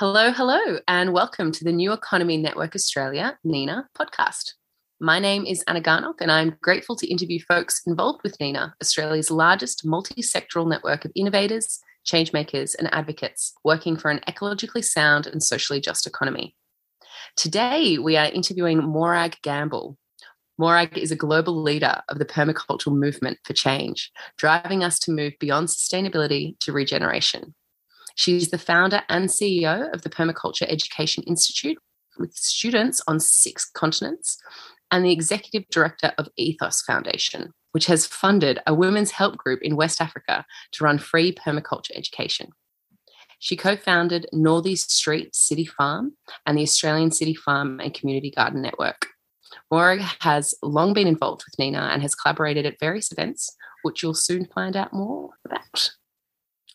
[0.00, 4.54] Hello, hello, and welcome to the New Economy Network Australia, NENA podcast.
[4.98, 9.30] My name is Anna Garnock, and I'm grateful to interview folks involved with NENA, Australia's
[9.30, 15.42] largest multi sectoral network of innovators, changemakers, and advocates working for an ecologically sound and
[15.42, 16.56] socially just economy.
[17.36, 19.98] Today, we are interviewing Morag Gamble.
[20.56, 25.34] Morag is a global leader of the permacultural movement for change, driving us to move
[25.38, 27.54] beyond sustainability to regeneration.
[28.20, 31.78] She's the founder and CEO of the Permaculture Education Institute
[32.18, 34.36] with students on six continents
[34.90, 39.74] and the executive director of Ethos Foundation, which has funded a women's help group in
[39.74, 42.50] West Africa to run free permaculture education.
[43.38, 46.12] She co founded Northey Street City Farm
[46.44, 49.06] and the Australian City Farm and Community Garden Network.
[49.70, 54.12] Morag has long been involved with NENA and has collaborated at various events, which you'll
[54.12, 55.92] soon find out more about.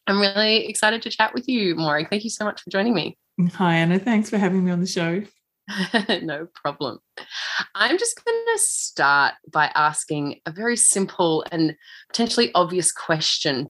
[0.07, 2.09] I'm really excited to chat with you, Morag.
[2.09, 3.17] Thank you so much for joining me.
[3.55, 3.99] Hi, Anna.
[3.99, 5.23] Thanks for having me on the show.
[6.21, 6.99] no problem.
[7.73, 11.75] I'm just going to start by asking a very simple and
[12.09, 13.67] potentially obvious question.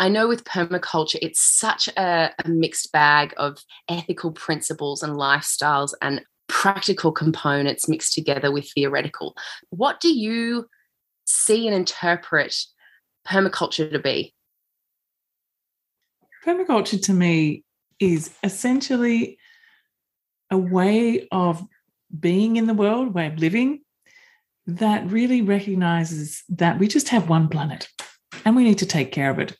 [0.00, 5.92] I know with permaculture, it's such a, a mixed bag of ethical principles and lifestyles
[6.02, 9.36] and practical components mixed together with theoretical.
[9.70, 10.66] What do you
[11.26, 12.56] see and interpret
[13.26, 14.34] permaculture to be?
[16.44, 17.64] Permaculture to me
[17.98, 19.38] is essentially
[20.50, 21.62] a way of
[22.18, 23.80] being in the world, way of living
[24.66, 27.88] that really recognizes that we just have one planet
[28.44, 29.56] and we need to take care of it.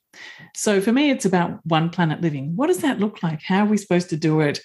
[0.54, 2.54] So for me, it's about one planet living.
[2.56, 3.40] What does that look like?
[3.42, 4.60] How are we supposed to do it?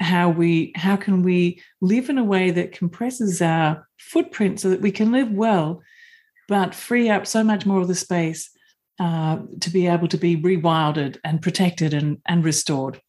[0.00, 4.82] How we how can we live in a way that compresses our footprint so that
[4.82, 5.82] we can live well,
[6.48, 8.50] but free up so much more of the space
[8.98, 13.00] uh, to be able to be rewilded and protected and, and restored.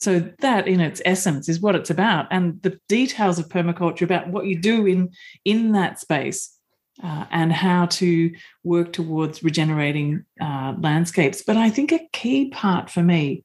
[0.00, 4.30] So that, in its essence, is what it's about, and the details of permaculture about
[4.30, 5.10] what you do in
[5.44, 6.58] in that space
[7.00, 8.32] uh, and how to
[8.64, 11.42] work towards regenerating uh, landscapes.
[11.46, 13.44] But I think a key part for me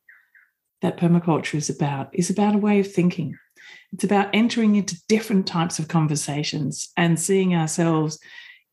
[0.81, 3.37] that permaculture is about is about a way of thinking.
[3.93, 8.19] It's about entering into different types of conversations and seeing ourselves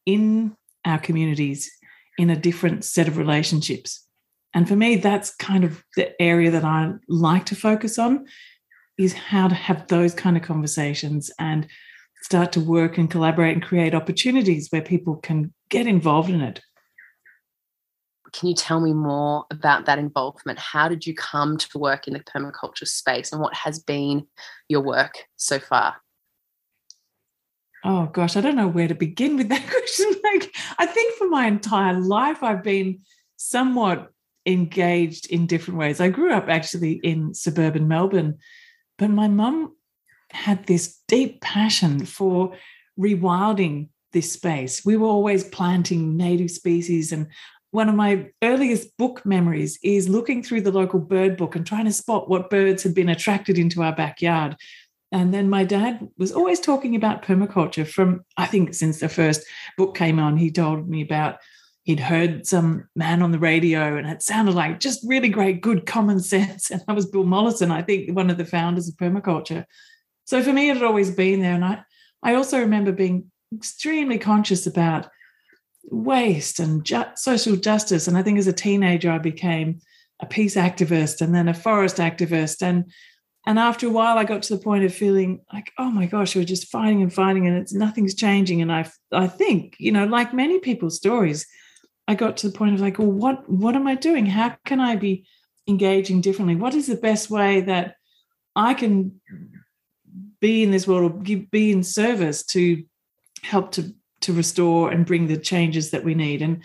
[0.07, 1.71] in our communities
[2.19, 4.07] in a different set of relationships.
[4.55, 8.27] And for me, that's kind of the area that I like to focus on
[8.97, 11.67] is how to have those kind of conversations and
[12.23, 16.61] start to work and collaborate and create opportunities where people can get involved in it.
[18.33, 20.59] Can you tell me more about that involvement?
[20.59, 24.27] How did you come to work in the permaculture space and what has been
[24.69, 25.97] your work so far?
[27.85, 30.15] Oh gosh, I don't know where to begin with that question.
[30.25, 33.01] Like, I think for my entire life, I've been
[33.37, 34.11] somewhat
[34.47, 36.01] engaged in different ways.
[36.01, 38.39] I grew up actually in suburban Melbourne,
[38.99, 39.77] but my mum
[40.31, 42.57] had this deep passion for
[42.99, 44.85] rewilding this space.
[44.85, 47.13] We were always planting native species.
[47.13, 47.29] And
[47.71, 51.87] one of my earliest book memories is looking through the local bird book and trying
[51.87, 54.57] to spot what birds had been attracted into our backyard.
[55.15, 59.47] And then my dad was always talking about permaculture from, I think, since the first
[59.79, 61.37] book came on, he told me about
[61.85, 65.87] he'd heard some man on the radio and it sounded like just really great, good
[65.87, 66.69] common sense.
[66.73, 69.65] And that was Bill Mollison, I think, one of the founders of permaculture.
[70.25, 71.55] So for me, it had always been there.
[71.55, 71.85] And I,
[72.25, 75.07] I also remember being extremely conscious about
[75.85, 78.09] waste and ju- social justice.
[78.09, 79.79] And I think as a teenager, I became
[80.19, 82.63] a peace activist and then a forest activist.
[82.63, 82.91] And
[83.47, 86.35] and after a while, I got to the point of feeling like, oh my gosh,
[86.35, 88.63] we're just fighting and fighting, and it's nothing's changing.
[88.63, 91.47] And I, I think, you know, like many people's stories,
[92.09, 94.27] I got to the point of like, well, what, what am I doing?
[94.27, 95.27] How can I be
[95.69, 96.57] engaging differently?
[96.57, 97.97] What is the best way that
[98.57, 99.21] I can
[100.41, 102.83] be in this world or be in service to
[103.43, 106.41] help to to restore and bring the changes that we need?
[106.41, 106.63] And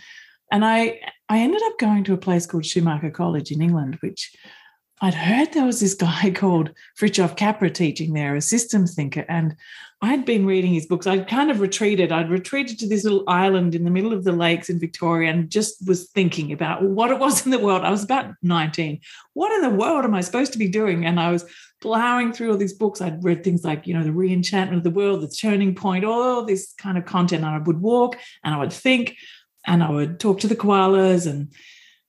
[0.51, 4.33] and I I ended up going to a place called Schumacher College in England, which
[5.01, 9.55] I'd heard there was this guy called Fritjof Capra teaching there, a systems thinker, and
[10.01, 11.07] I'd been reading his books.
[11.07, 12.11] I'd kind of retreated.
[12.11, 15.49] I'd retreated to this little island in the middle of the lakes in Victoria and
[15.49, 17.83] just was thinking about what it was in the world.
[17.83, 19.01] I was about 19.
[19.33, 21.05] What in the world am I supposed to be doing?
[21.05, 21.43] And I was
[21.81, 23.01] plowing through all these books.
[23.01, 26.45] I'd read things like, you know, The Reenchantment of the World, The Turning Point, all
[26.45, 27.43] this kind of content.
[27.43, 29.17] And I would walk and I would think
[29.67, 31.51] and I would talk to the koalas and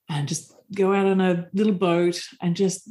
[0.09, 2.89] and just go out on a little boat and just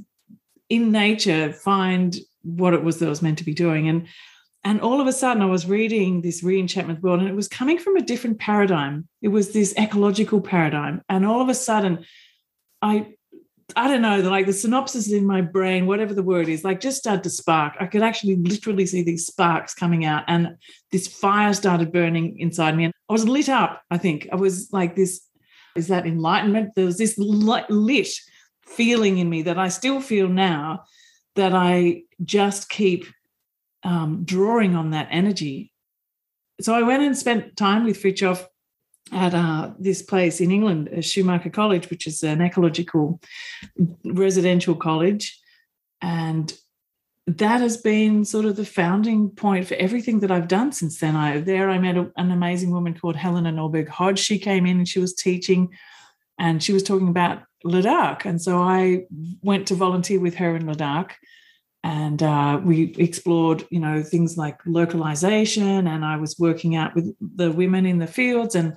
[0.69, 3.89] in nature find what it was that I was meant to be doing.
[3.89, 4.07] And
[4.63, 7.79] and all of a sudden I was reading this reenchantment world and it was coming
[7.79, 9.09] from a different paradigm.
[9.23, 11.03] It was this ecological paradigm.
[11.09, 12.05] And all of a sudden
[12.83, 13.15] I
[13.77, 16.99] I don't know, like the synopsis in my brain, whatever the word is, like just
[16.99, 17.75] started to spark.
[17.79, 20.57] I could actually literally see these sparks coming out, and
[20.91, 22.85] this fire started burning inside me.
[22.85, 24.29] And I was lit up, I think.
[24.33, 25.21] I was like this
[25.77, 26.75] is that enlightenment?
[26.75, 28.13] There was this lit
[28.65, 30.85] feeling in me that I still feel now
[31.37, 33.07] that I just keep
[33.83, 35.73] um, drawing on that energy.
[36.61, 38.45] So I went and spent time with Fritjof
[39.13, 43.21] at uh, this place in England, Schumacher College, which is an ecological
[44.05, 45.39] residential college.
[46.03, 46.53] And
[47.39, 51.17] that has been sort of the founding point for everything that I've done since then.
[51.17, 54.19] I there I met a, an amazing woman called Helena Norberg Hodge.
[54.19, 55.71] She came in and she was teaching,
[56.39, 59.05] and she was talking about Ladakh, and so I
[59.43, 61.13] went to volunteer with her in Ladakh,
[61.85, 67.15] and uh, we explored, you know, things like localization, and I was working out with
[67.21, 68.77] the women in the fields, and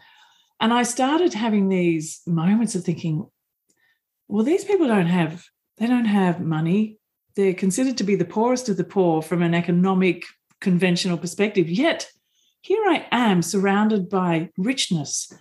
[0.59, 3.25] and I started having these moments of thinking,
[4.27, 5.45] well, these people don't have
[5.77, 6.99] they don't have money
[7.35, 10.25] they're considered to be the poorest of the poor from an economic
[10.61, 11.69] conventional perspective.
[11.69, 12.07] Yet
[12.61, 15.33] here I am surrounded by richness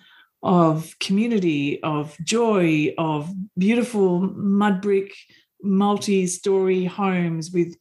[0.43, 5.15] of community, of joy, of beautiful mud brick,
[5.62, 7.77] multi story homes with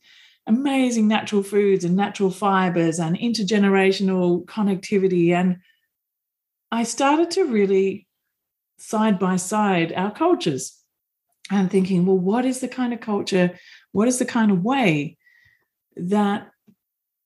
[0.45, 5.31] amazing natural foods and natural fibers and intergenerational connectivity.
[5.31, 5.57] And
[6.71, 8.07] I started to really
[8.77, 10.77] side by side our cultures
[11.49, 13.57] and thinking, well, what is the kind of culture
[13.91, 15.17] what is the kind of way
[15.95, 16.49] that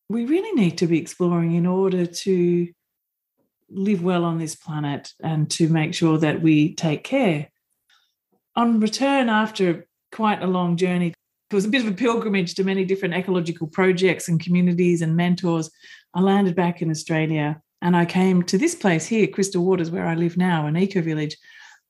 [0.10, 2.68] we really need to be exploring in order to
[3.70, 7.50] live well on this planet and to make sure that we take care?
[8.56, 11.14] On return, after quite a long journey,
[11.52, 15.16] it was a bit of a pilgrimage to many different ecological projects and communities and
[15.16, 15.70] mentors.
[16.14, 20.08] I landed back in Australia and I came to this place here, Crystal Waters, where
[20.08, 21.38] I live now, an eco village,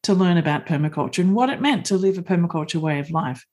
[0.03, 3.45] to learn about permaculture and what it meant to live a permaculture way of life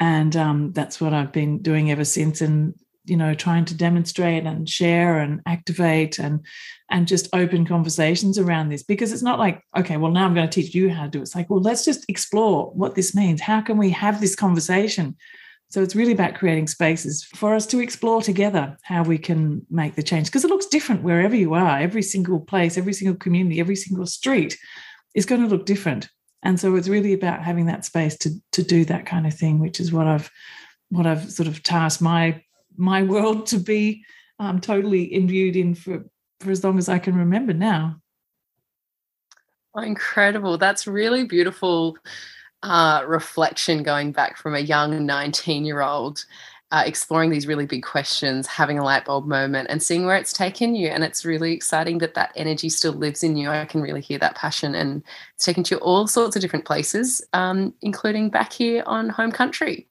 [0.00, 2.40] and um, that's what I've been doing ever since.
[2.40, 2.74] And
[3.04, 6.44] you know, trying to demonstrate and share and activate and
[6.90, 10.48] and just open conversations around this because it's not like okay, well now I'm going
[10.48, 11.22] to teach you how to do it.
[11.22, 13.40] It's like well, let's just explore what this means.
[13.40, 15.16] How can we have this conversation?
[15.70, 19.96] So it's really about creating spaces for us to explore together how we can make
[19.96, 21.78] the change because it looks different wherever you are.
[21.78, 24.56] Every single place, every single community, every single street
[25.14, 26.08] is going to look different
[26.42, 29.58] and so it's really about having that space to to do that kind of thing
[29.58, 30.30] which is what i've
[30.90, 32.42] what i've sort of tasked my
[32.76, 34.04] my world to be
[34.38, 36.04] um, totally imbued in for
[36.40, 38.00] for as long as i can remember now.
[39.76, 40.58] Incredible.
[40.58, 41.96] That's really beautiful
[42.62, 46.24] uh, reflection going back from a young 19 year old
[46.70, 50.32] uh, exploring these really big questions, having a light bulb moment, and seeing where it's
[50.32, 50.88] taken you.
[50.88, 53.50] And it's really exciting that that energy still lives in you.
[53.50, 55.02] I can really hear that passion, and
[55.34, 59.88] it's taken you all sorts of different places, um, including back here on home country.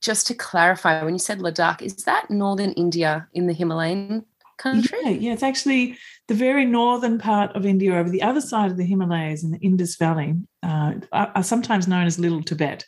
[0.00, 4.24] Just to clarify, when you said Ladakh, is that northern India in the Himalayan
[4.58, 4.98] country?
[5.02, 5.96] Yeah, yeah, it's actually
[6.28, 9.58] the very northern part of India over the other side of the Himalayas in the
[9.58, 12.84] Indus Valley, uh, are sometimes known as Little Tibet.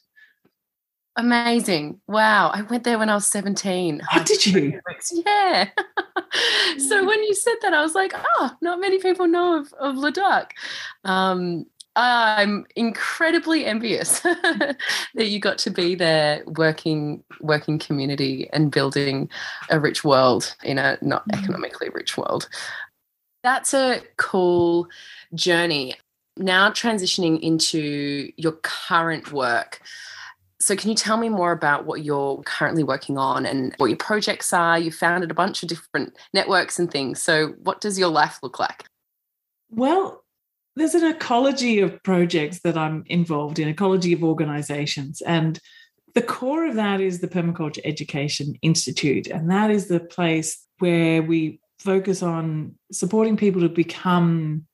[1.16, 2.00] Amazing.
[2.08, 2.50] Wow.
[2.52, 4.02] I went there when I was 17.
[4.12, 4.80] Oh, did you?
[5.12, 5.68] Yeah.
[6.78, 9.94] so when you said that, I was like, oh, not many people know of, of
[9.94, 10.50] Ladakh.
[11.04, 11.66] Um,
[11.96, 14.76] I'm incredibly envious that
[15.14, 19.30] you got to be there working working community and building
[19.70, 21.38] a rich world in a not mm.
[21.38, 22.48] economically rich world.
[23.44, 24.88] That's a cool
[25.34, 25.94] journey.
[26.36, 29.80] Now transitioning into your current work
[30.64, 33.98] so, can you tell me more about what you're currently working on and what your
[33.98, 34.78] projects are?
[34.78, 37.20] You founded a bunch of different networks and things.
[37.20, 38.86] So, what does your life look like?
[39.68, 40.24] Well,
[40.74, 45.20] there's an ecology of projects that I'm involved in, ecology of organizations.
[45.20, 45.60] And
[46.14, 49.26] the core of that is the Permaculture Education Institute.
[49.26, 54.64] And that is the place where we focus on supporting people to become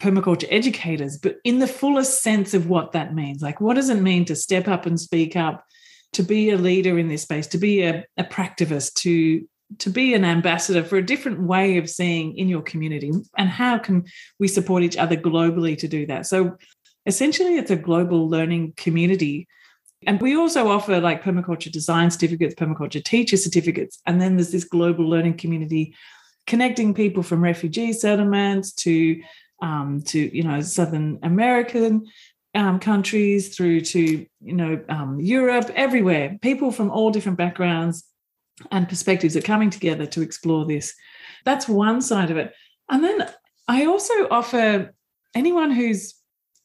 [0.00, 3.42] permaculture educators, but in the fullest sense of what that means.
[3.42, 5.64] Like, what does it mean to step up and speak up,
[6.12, 9.46] to be a leader in this space, to be a, a practivist, to
[9.78, 13.10] to be an ambassador for a different way of seeing in your community?
[13.36, 14.04] And how can
[14.38, 16.26] we support each other globally to do that?
[16.26, 16.56] So
[17.06, 19.48] essentially it's a global learning community.
[20.06, 24.64] And we also offer like permaculture design certificates permaculture teacher certificates and then there's this
[24.64, 25.94] global learning community
[26.46, 29.20] connecting people from refugee settlements to
[29.62, 32.06] um, to you know Southern American
[32.54, 36.38] um, countries through to you know um, Europe, everywhere.
[36.42, 38.04] People from all different backgrounds
[38.70, 40.94] and perspectives are coming together to explore this.
[41.44, 42.52] That's one side of it,
[42.88, 43.28] and then
[43.68, 44.94] I also offer
[45.34, 46.14] anyone who's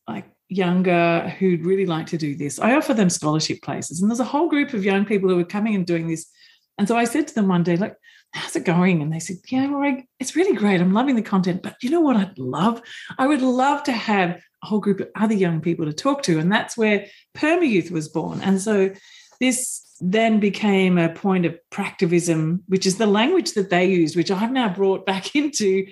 [0.08, 4.02] like younger who'd really like to do this, I offer them scholarship places.
[4.02, 6.26] And there's a whole group of young people who are coming and doing this.
[6.78, 7.96] And so I said to them one day, like,
[8.34, 9.02] how's it going?
[9.02, 10.82] And they said, yeah, well, it's really great.
[10.82, 11.64] I'm loving the content.
[11.64, 12.82] But you know what I'd love?
[13.18, 16.40] I would love to have a whole group of other young people to talk to.
[16.40, 18.42] And that's where Perma Youth was born.
[18.42, 18.94] And so
[19.40, 24.32] this then became a point of practivism, which is the language that they use, which
[24.32, 25.88] I've now brought back into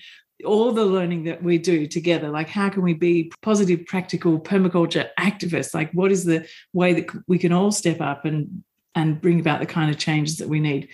[0.46, 5.10] all the learning that we do together like how can we be positive practical permaculture
[5.20, 8.63] activists like what is the way that we can all step up and
[8.94, 10.89] and bring about the kind of changes that we need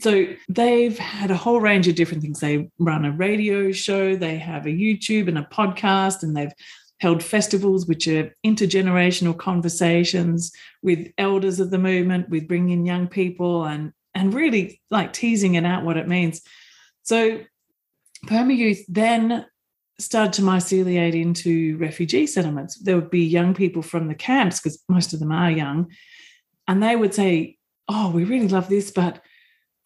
[0.00, 4.36] so they've had a whole range of different things they run a radio show they
[4.36, 6.52] have a youtube and a podcast and they've
[7.00, 10.52] held festivals which are intergenerational conversations
[10.82, 15.64] with elders of the movement with bringing young people and and really like teasing it
[15.64, 16.42] out what it means
[17.02, 17.40] so
[18.26, 19.46] Perma Youth then
[19.98, 22.76] started to myceliate into refugee settlements.
[22.76, 25.90] There would be young people from the camps, because most of them are young,
[26.66, 27.56] and they would say,
[27.88, 29.22] Oh, we really love this, but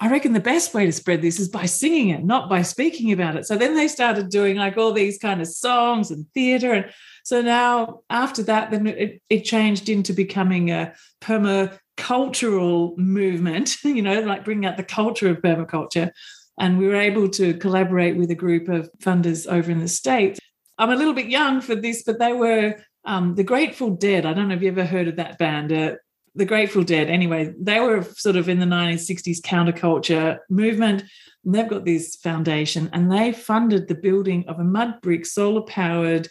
[0.02, 3.12] I reckon the best way to spread this is by singing it, not by speaking
[3.12, 3.46] about it.
[3.46, 6.72] So then they started doing like all these kind of songs and theatre.
[6.72, 6.92] And
[7.22, 14.22] so now after that, then it, it changed into becoming a permacultural movement, you know,
[14.22, 16.10] like bringing out the culture of permaculture.
[16.58, 20.40] And we were able to collaborate with a group of funders over in the States.
[20.78, 24.26] I'm a little bit young for this, but they were um, the Grateful Dead.
[24.26, 25.72] I don't know if you ever heard of that band.
[25.72, 25.94] Uh,
[26.34, 27.10] the Grateful Dead.
[27.10, 31.04] Anyway, they were sort of in the 1960s counterculture movement.
[31.44, 35.62] And they've got this foundation and they funded the building of a mud brick, solar
[35.62, 36.28] powered,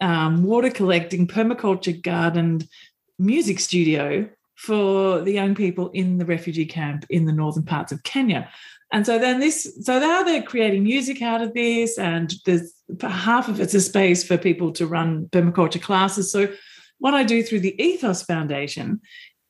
[0.00, 2.68] um, water collecting, permaculture gardened
[3.18, 8.02] music studio for the young people in the refugee camp in the northern parts of
[8.02, 8.48] Kenya.
[8.92, 13.48] And so then this, so now they're creating music out of this, and there's half
[13.48, 16.32] of it's a space for people to run permaculture classes.
[16.32, 16.52] So
[16.98, 19.00] what I do through the Ethos Foundation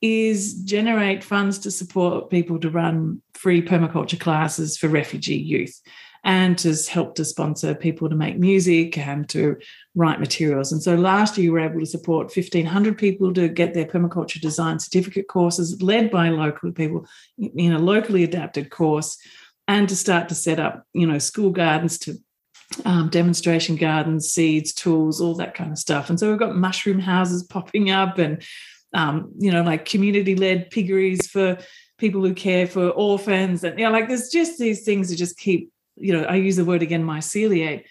[0.03, 5.81] is generate funds to support people to run free permaculture classes for refugee youth
[6.25, 9.57] and to help to sponsor people to make music and to
[9.95, 10.71] write materials.
[10.71, 14.41] And so last year, we were able to support 1,500 people to get their permaculture
[14.41, 17.07] design certificate courses led by local people
[17.39, 19.17] in a locally adapted course
[19.67, 22.19] and to start to set up, you know, school gardens to
[22.85, 26.11] um, demonstration gardens, seeds, tools, all that kind of stuff.
[26.11, 28.43] And so we've got mushroom houses popping up and,
[28.93, 31.59] um, you know, like community led piggeries for
[31.99, 33.63] people who care for orphans.
[33.63, 35.71] And, you know, like there's just these things that just keep
[36.01, 37.85] you know, I use the word again, myceliate.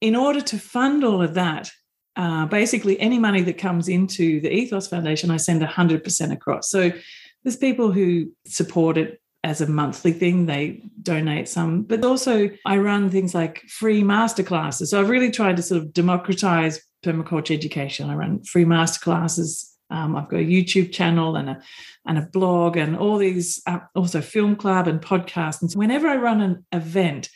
[0.00, 1.70] In order to fund all of that,
[2.16, 6.68] uh, basically any money that comes into the Ethos Foundation, I send 100% across.
[6.68, 6.92] So
[7.42, 12.78] there's people who support it as a monthly thing, they donate some, but also I
[12.78, 14.88] run things like free masterclasses.
[14.88, 18.10] So I've really tried to sort of democratize permaculture education.
[18.10, 21.62] I run free masterclasses um, I've got a YouTube channel and a
[22.06, 25.60] and a blog and all these uh, also film club and podcast.
[25.60, 27.28] And so whenever I run an event,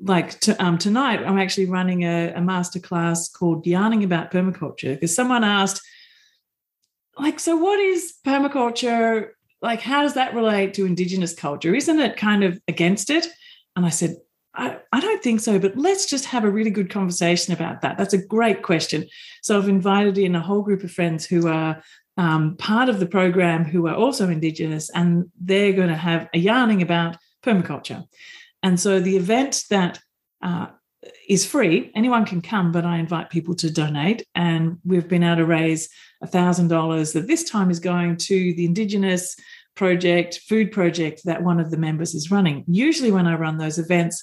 [0.00, 5.14] like to, um, tonight, I'm actually running a, a masterclass called "Yarning About Permaculture" because
[5.14, 5.80] someone asked,
[7.16, 9.30] like, so what is permaculture?
[9.60, 11.74] Like, how does that relate to Indigenous culture?
[11.74, 13.28] Isn't it kind of against it?
[13.76, 14.16] And I said,
[14.54, 17.96] I, I, don't think so, but let's just have a really good conversation about that.
[17.96, 19.08] That's a great question.
[19.42, 21.82] So I've invited in a whole group of friends who are
[22.18, 26.38] um, part of the program who are also Indigenous, and they're going to have a
[26.38, 28.04] yarning about permaculture.
[28.62, 29.98] And so the event that
[30.42, 30.66] uh,
[31.28, 34.26] is free, anyone can come, but I invite people to donate.
[34.34, 35.88] And we've been able to raise
[36.24, 39.36] $1,000 that this time is going to the Indigenous
[39.74, 42.64] project, food project that one of the members is running.
[42.68, 44.22] Usually, when I run those events,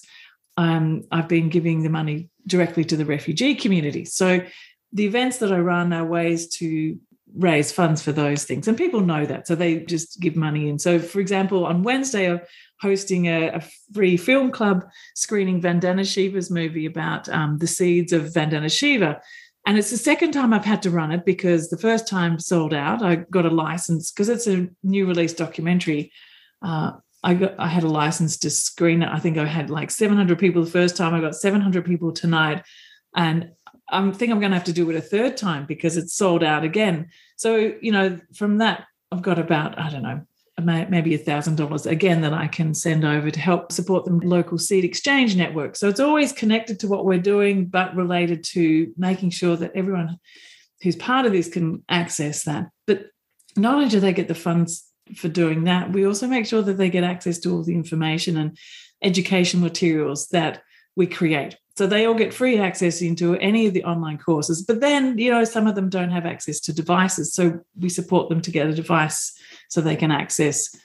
[0.60, 4.04] um, I've been giving the money directly to the refugee community.
[4.04, 4.42] So
[4.92, 7.00] the events that I run are ways to
[7.34, 8.68] raise funds for those things.
[8.68, 9.48] And people know that.
[9.48, 10.78] So they just give money in.
[10.78, 12.42] So, for example, on Wednesday, I'm
[12.82, 13.62] hosting a, a
[13.94, 14.84] free film club
[15.16, 19.22] screening Vandana Shiva's movie about um, the seeds of Vandana Shiva.
[19.66, 22.74] And it's the second time I've had to run it because the first time sold
[22.74, 23.02] out.
[23.02, 26.12] I got a license because it's a new release documentary.
[26.62, 29.10] Uh, I got I had a license to screen it.
[29.10, 31.14] I think I had like 700 people the first time.
[31.14, 32.64] I got 700 people tonight,
[33.16, 33.52] and
[33.90, 36.44] I think I'm going to have to do it a third time because it's sold
[36.44, 37.10] out again.
[37.38, 40.22] So you know, from that, I've got about I don't know
[40.62, 44.58] maybe a thousand dollars again that I can send over to help support the local
[44.58, 45.76] seed exchange network.
[45.76, 50.18] So it's always connected to what we're doing, but related to making sure that everyone
[50.82, 52.70] who's part of this can access that.
[52.88, 53.08] But
[53.56, 55.92] not only do they get the funds for doing that.
[55.92, 58.58] We also make sure that they get access to all the information and
[59.02, 60.62] education materials that
[60.96, 61.58] we create.
[61.78, 64.64] So they all get free access into any of the online courses.
[64.64, 67.34] But then, you know, some of them don't have access to devices.
[67.34, 69.34] So we support them to get a device
[69.70, 70.76] so they can access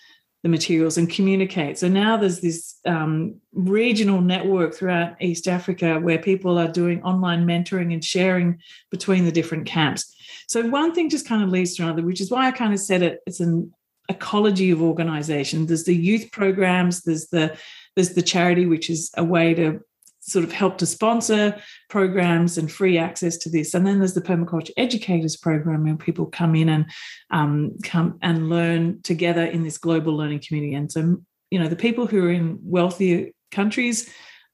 [0.44, 1.78] the materials and communicate.
[1.78, 7.46] So now there's this um, regional network throughout East Africa where people are doing online
[7.46, 10.14] mentoring and sharing between the different camps.
[10.46, 12.78] So one thing just kind of leads to another, which is why I kind of
[12.78, 13.20] said it.
[13.26, 13.72] It's an
[14.08, 15.66] ecology of organization.
[15.66, 17.02] There's the youth programs.
[17.02, 17.56] There's the
[17.94, 19.80] there's the charity, which is a way to
[20.20, 21.54] sort of help to sponsor
[21.90, 23.74] programs and free access to this.
[23.74, 26.86] And then there's the permaculture educators program where people come in and
[27.30, 30.74] um, come and learn together in this global learning community.
[30.74, 31.18] And so,
[31.50, 34.10] you know, the people who are in wealthier countries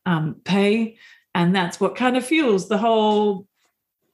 [0.06, 0.98] um, pay,
[1.36, 3.46] and that's what kind of fuels the whole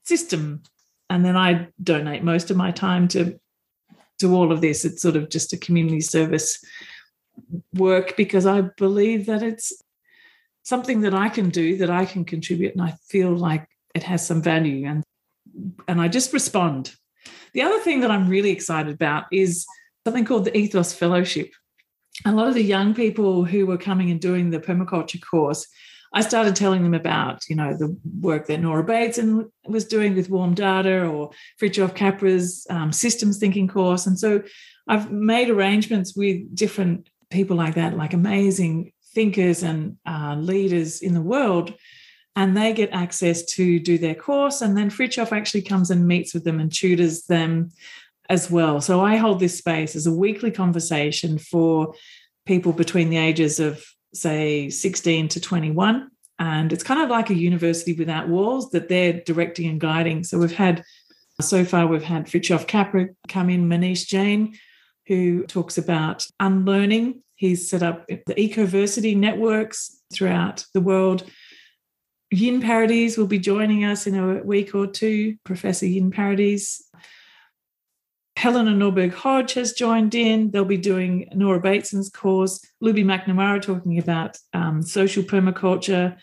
[0.04, 0.62] system.
[1.08, 3.40] And then I donate most of my time to
[4.20, 4.84] to all of this.
[4.84, 6.62] It's sort of just a community service
[7.74, 9.72] work because I believe that it's
[10.62, 14.26] something that I can do that I can contribute and I feel like it has
[14.26, 15.04] some value and
[15.88, 16.94] and I just respond.
[17.52, 19.64] The other thing that I'm really excited about is
[20.04, 21.50] something called the Ethos Fellowship.
[22.24, 25.66] A lot of the young people who were coming and doing the permaculture course,
[26.16, 30.30] I started telling them about, you know, the work that Nora Bateson was doing with
[30.30, 31.30] Warm Data or
[31.60, 34.06] Fritjof Capra's um, systems thinking course.
[34.06, 34.42] And so
[34.88, 41.12] I've made arrangements with different people like that, like amazing thinkers and uh, leaders in
[41.12, 41.74] the world
[42.34, 46.32] and they get access to do their course and then Fritjof actually comes and meets
[46.32, 47.70] with them and tutors them
[48.28, 51.94] as well so i hold this space as a weekly conversation for
[52.44, 53.82] people between the ages of
[54.16, 59.20] say 16 to 21 and it's kind of like a university without walls that they're
[59.24, 60.82] directing and guiding so we've had
[61.40, 64.58] so far we've had Fritjof Capra come in manish jain
[65.06, 71.24] who talks about unlearning He's set up the Ecoversity networks throughout the world.
[72.30, 76.82] Yin Paradies will be joining us in a week or two, Professor Yin Paradies.
[78.46, 80.52] Helena Norberg Hodge has joined in.
[80.52, 82.64] They'll be doing Nora Bateson's course.
[82.80, 86.16] Looby Macnamara talking about um, social permaculture.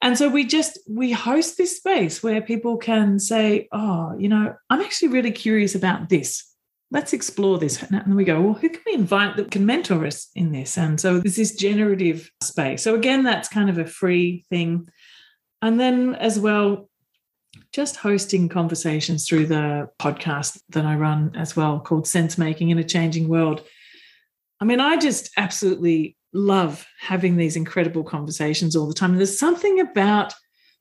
[0.00, 4.54] And so we just we host this space where people can say, "Oh, you know,
[4.70, 6.48] I'm actually really curious about this
[6.90, 7.82] let's explore this.
[7.82, 10.76] And we go, well, who can we invite that can mentor us in this?
[10.76, 12.82] And so there's this generative space.
[12.82, 14.90] So again, that's kind of a free thing.
[15.62, 16.90] And then as well,
[17.72, 22.78] just hosting conversations through the podcast that I run as well called Sense Making in
[22.78, 23.64] a Changing World.
[24.60, 29.12] I mean, I just absolutely love having these incredible conversations all the time.
[29.12, 30.34] And there's something about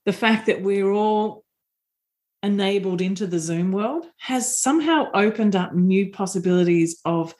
[0.05, 1.43] the fact that we're all
[2.43, 7.35] enabled into the Zoom world has somehow opened up new possibilities of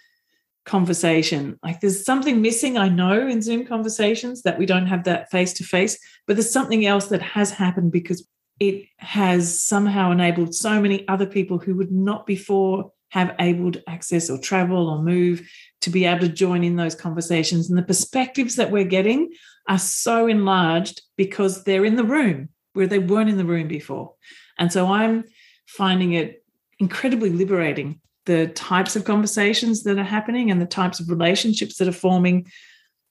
[0.65, 1.57] conversation.
[1.63, 5.53] Like there's something missing, I know, in Zoom conversations that we don't have that face
[5.53, 8.27] to face, but there's something else that has happened because
[8.61, 13.89] it has somehow enabled so many other people who would not before have able to
[13.89, 15.41] access or travel or move
[15.81, 17.69] to be able to join in those conversations.
[17.69, 19.31] And the perspectives that we're getting
[19.67, 24.13] are so enlarged because they're in the room where they weren't in the room before.
[24.59, 25.23] And so I'm
[25.65, 26.45] finding it
[26.77, 31.87] incredibly liberating the types of conversations that are happening and the types of relationships that
[31.87, 32.45] are forming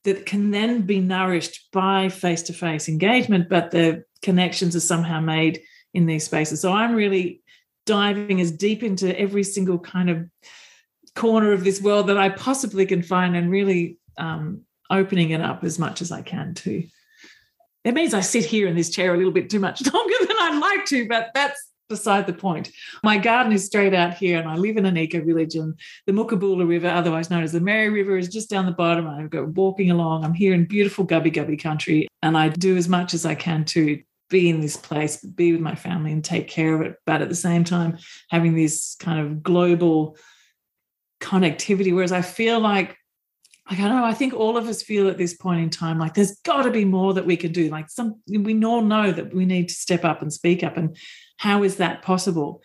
[0.04, 5.20] that can then be nourished by face to face engagement, but the connections are somehow
[5.20, 5.62] made
[5.94, 6.60] in these spaces.
[6.60, 7.42] So I'm really
[7.86, 10.28] diving as deep into every single kind of
[11.14, 15.64] corner of this world that I possibly can find and really um, opening it up
[15.64, 16.84] as much as I can too.
[17.84, 20.36] It means I sit here in this chair a little bit too much longer than
[20.38, 22.70] I'd like to, but that's beside the point.
[23.02, 25.74] My garden is straight out here, and I live in an eco village, and
[26.06, 29.08] the Moonaboola River, otherwise known as the Mary River, is just down the bottom.
[29.08, 30.24] I go walking along.
[30.24, 33.64] I'm here in beautiful Gubbi Gubbi country, and I do as much as I can
[33.66, 36.96] to be in this place, be with my family, and take care of it.
[37.04, 37.98] But at the same time,
[38.30, 40.16] having this kind of global
[41.20, 42.96] connectivity, whereas I feel like
[43.70, 45.98] like I don't know, I think all of us feel at this point in time
[45.98, 47.68] like there's got to be more that we can do.
[47.68, 50.76] Like some, we all know that we need to step up and speak up.
[50.76, 50.96] And
[51.36, 52.62] how is that possible?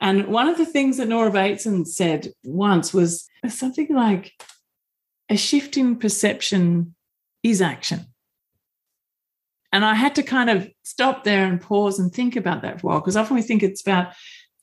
[0.00, 4.32] And one of the things that Nora Bateson said once was something like
[5.28, 6.94] a shift in perception
[7.42, 8.06] is action.
[9.74, 12.86] And I had to kind of stop there and pause and think about that for
[12.86, 14.14] a while because often we think it's about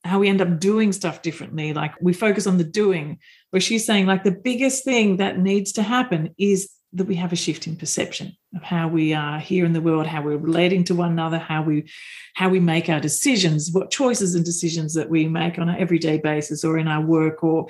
[0.06, 1.74] how we end up doing stuff differently.
[1.74, 3.20] Like we focus on the doing,
[3.50, 7.34] where she's saying, like, the biggest thing that needs to happen is that we have
[7.34, 10.86] a shift in perception of how we are here in the world, how we're relating
[10.86, 11.92] to one another, how we
[12.36, 16.20] how we make our decisions, what choices and decisions that we make on an everyday
[16.20, 17.68] basis or in our work or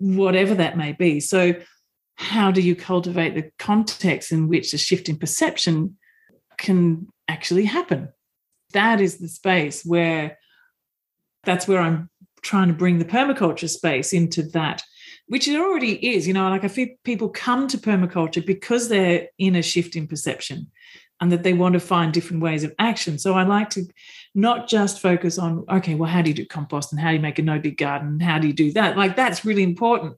[0.00, 1.20] whatever that may be.
[1.20, 1.54] So
[2.16, 5.96] how do you cultivate the context in which a shift in perception
[6.60, 8.08] can actually happen.
[8.72, 10.38] That is the space where
[11.42, 12.08] that's where I'm
[12.42, 14.82] trying to bring the permaculture space into that,
[15.26, 16.28] which it already is.
[16.28, 20.06] You know, like a few people come to permaculture because they're in a shift in
[20.06, 20.70] perception
[21.20, 23.18] and that they want to find different ways of action.
[23.18, 23.84] So I like to
[24.34, 27.20] not just focus on, okay, well, how do you do compost and how do you
[27.20, 28.20] make a no dig garden?
[28.20, 28.96] How do you do that?
[28.96, 30.16] Like that's really important.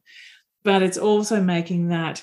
[0.62, 2.22] But it's also making that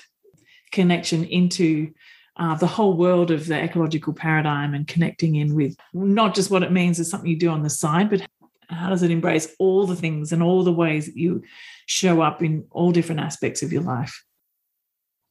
[0.72, 1.92] connection into
[2.40, 6.62] uh, the whole world of the ecological paradigm and connecting in with not just what
[6.62, 8.26] it means as something you do on the side, but
[8.70, 11.42] how does it embrace all the things and all the ways that you
[11.84, 14.24] show up in all different aspects of your life?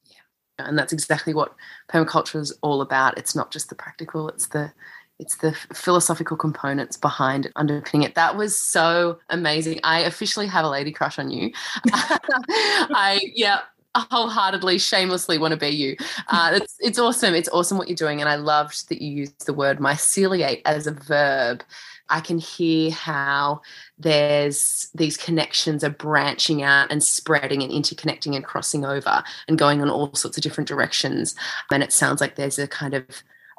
[0.04, 0.68] Yeah.
[0.68, 1.52] And that's exactly what
[1.90, 3.18] permaculture is all about.
[3.18, 4.72] It's not just the practical, it's the
[5.18, 8.14] it's the philosophical components behind it, underpinning it.
[8.14, 9.78] That was so amazing.
[9.84, 11.52] I officially have a lady crush on you.
[11.92, 13.60] I yeah,
[13.96, 15.96] wholeheartedly, shamelessly want to be you.
[16.32, 17.34] Uh, it's it's awesome.
[17.34, 20.86] It's awesome what you're doing, and I loved that you used the word myceliate as
[20.86, 21.64] a verb.
[22.08, 23.62] I can hear how
[23.98, 29.80] there's these connections are branching out and spreading and interconnecting and crossing over and going
[29.80, 31.34] in all sorts of different directions.
[31.72, 33.06] And it sounds like there's a kind of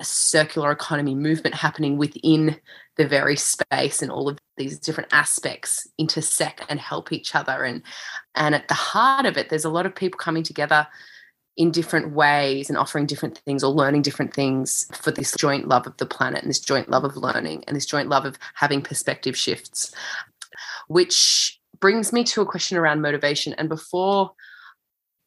[0.04, 2.60] circular economy movement happening within
[2.98, 7.64] the very space and all of these different aspects intersect and help each other.
[7.64, 7.82] And
[8.36, 10.88] and at the heart of it there's a lot of people coming together
[11.58, 15.86] in different ways and offering different things or learning different things for this joint love
[15.86, 18.82] of the planet and this joint love of learning and this joint love of having
[18.82, 19.94] perspective shifts
[20.88, 23.54] which brings me to a question around motivation.
[23.54, 24.32] And before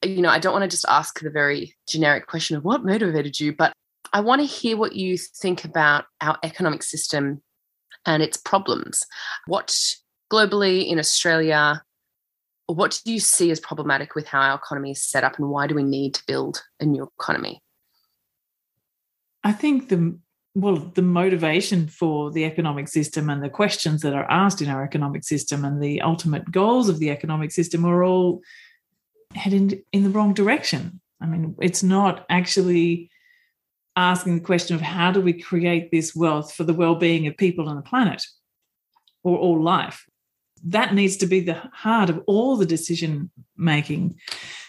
[0.04, 3.40] you know i don't want to just ask the very generic question of what motivated
[3.40, 3.72] you but
[4.14, 7.42] I want to hear what you think about our economic system
[8.06, 9.04] and its problems.
[9.48, 9.76] What
[10.32, 11.82] globally in Australia,
[12.66, 15.66] what do you see as problematic with how our economy is set up and why
[15.66, 17.60] do we need to build a new economy?
[19.42, 20.16] I think the
[20.56, 24.84] well, the motivation for the economic system and the questions that are asked in our
[24.84, 28.40] economic system and the ultimate goals of the economic system are all
[29.34, 31.00] heading in the wrong direction.
[31.20, 33.10] I mean, it's not actually
[33.96, 37.68] asking the question of how do we create this wealth for the well-being of people
[37.68, 38.22] on the planet
[39.22, 40.04] or all life?
[40.64, 44.16] That needs to be the heart of all the decision making.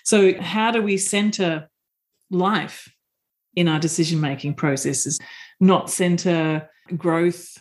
[0.03, 1.69] So how do we center
[2.29, 2.89] life
[3.55, 5.19] in our decision making processes
[5.59, 7.57] not center growth?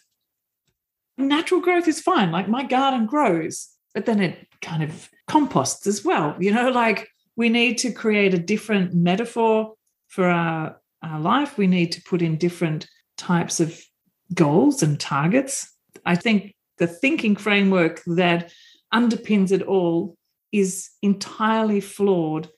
[1.17, 6.05] Natural growth is fine like my garden grows but then it kind of composts as
[6.05, 9.75] well you know like we need to create a different metaphor
[10.09, 11.57] for our our life.
[11.57, 12.87] We need to put in different
[13.17, 13.81] types of
[14.33, 15.73] goals and targets.
[16.05, 18.53] I think the thinking framework that
[18.93, 20.17] underpins it all
[20.53, 22.49] is entirely flawed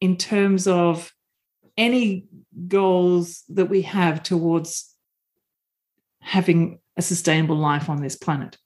[0.00, 1.12] in terms of
[1.76, 2.26] any
[2.68, 4.94] goals that we have towards
[6.20, 8.56] having a sustainable life on this planet.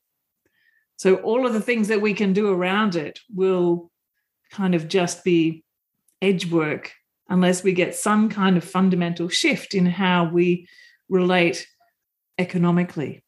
[0.96, 3.90] So, all of the things that we can do around it will
[4.50, 5.64] kind of just be
[6.22, 6.92] edge work
[7.28, 10.68] unless we get some kind of fundamental shift in how we
[11.08, 11.66] relate
[12.38, 13.22] economically.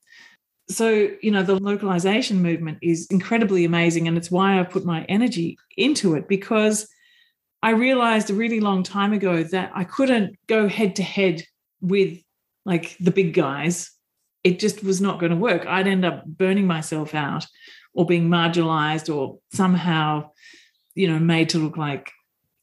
[0.68, 4.08] So, you know, the localization movement is incredibly amazing.
[4.08, 6.88] And it's why I put my energy into it because
[7.62, 11.44] I realized a really long time ago that I couldn't go head to head
[11.80, 12.18] with
[12.64, 13.92] like the big guys.
[14.44, 15.66] It just was not going to work.
[15.66, 17.46] I'd end up burning myself out
[17.94, 20.30] or being marginalized or somehow,
[20.94, 22.12] you know, made to look like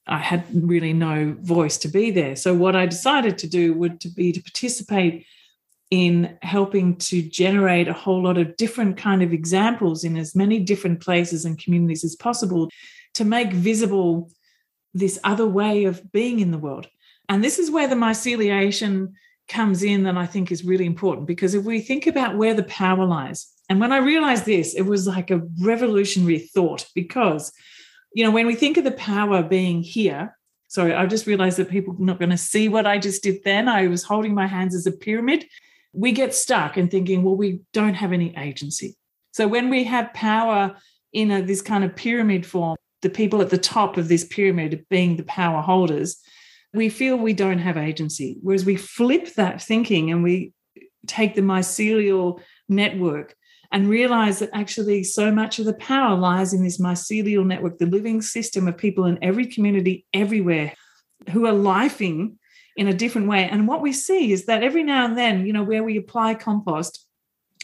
[0.07, 2.35] I had really no voice to be there.
[2.35, 5.25] So what I decided to do would to be to participate
[5.91, 10.59] in helping to generate a whole lot of different kind of examples in as many
[10.59, 12.69] different places and communities as possible
[13.13, 14.31] to make visible
[14.93, 16.87] this other way of being in the world.
[17.29, 19.13] And this is where the myceliation
[19.47, 22.63] comes in that I think is really important because if we think about where the
[22.63, 27.51] power lies, and when I realized this, it was like a revolutionary thought because
[28.13, 31.69] you know, when we think of the power being here, sorry, I just realized that
[31.69, 33.67] people are not going to see what I just did then.
[33.67, 35.45] I was holding my hands as a pyramid.
[35.93, 38.95] We get stuck in thinking, well, we don't have any agency.
[39.31, 40.75] So when we have power
[41.11, 44.85] in a, this kind of pyramid form, the people at the top of this pyramid
[44.89, 46.17] being the power holders,
[46.73, 48.37] we feel we don't have agency.
[48.41, 50.53] Whereas we flip that thinking and we
[51.05, 53.35] take the mycelial network
[53.73, 57.87] and realize that actually so much of the power lies in this mycelial network, the
[57.87, 60.73] living system of people in every community, everywhere,
[61.31, 62.35] who are lifing
[62.77, 63.49] in a different way.
[63.49, 66.35] And what we see is that every now and then, you know, where we apply
[66.35, 67.03] compost,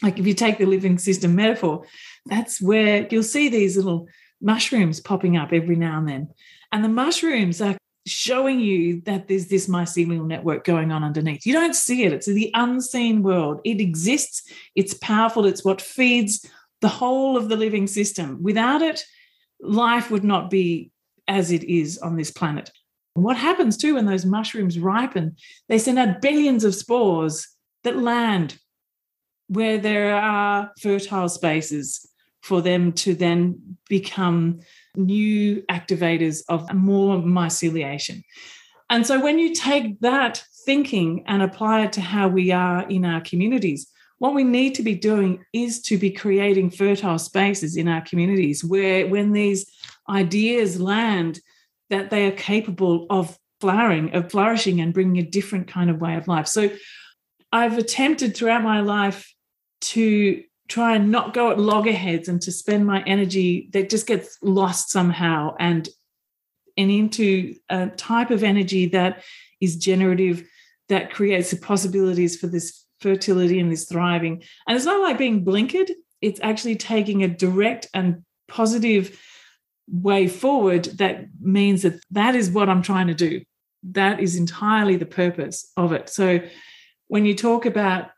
[0.02, 1.86] like if you take the living system metaphor,
[2.26, 4.08] that's where you'll see these little
[4.40, 6.28] mushrooms popping up every now and then.
[6.72, 7.76] And the mushrooms are
[8.10, 11.46] showing you that there's this mycelial network going on underneath.
[11.46, 13.60] You don't see it, it's the unseen world.
[13.64, 14.42] It exists,
[14.74, 16.46] it's powerful, it's what feeds
[16.80, 18.42] the whole of the living system.
[18.42, 19.04] Without it,
[19.60, 20.90] life would not be
[21.28, 22.70] as it is on this planet.
[23.14, 25.36] What happens too when those mushrooms ripen?
[25.68, 27.48] They send out billions of spores
[27.84, 28.58] that land
[29.48, 32.06] where there are fertile spaces
[32.40, 34.60] for them to then become
[34.96, 38.22] new activators of more myceliation.
[38.88, 43.04] And so when you take that thinking and apply it to how we are in
[43.04, 43.86] our communities,
[44.18, 48.62] what we need to be doing is to be creating fertile spaces in our communities
[48.62, 49.66] where when these
[50.08, 51.40] ideas land
[51.88, 56.16] that they are capable of flowering of flourishing and bringing a different kind of way
[56.16, 56.70] of life so
[57.52, 59.34] i've attempted throughout my life
[59.80, 64.38] to try and not go at loggerheads and to spend my energy that just gets
[64.42, 65.88] lost somehow and
[66.76, 69.22] and into a type of energy that
[69.60, 70.48] is generative
[70.88, 74.42] that creates the possibilities for this fertility and this thriving.
[74.66, 79.20] And it's not like being blinkered it's actually taking a direct and positive
[79.88, 83.40] way forward that means that that is what i'm trying to do.
[83.82, 86.08] That is entirely the purpose of it.
[86.08, 86.40] So
[87.08, 88.10] when you talk about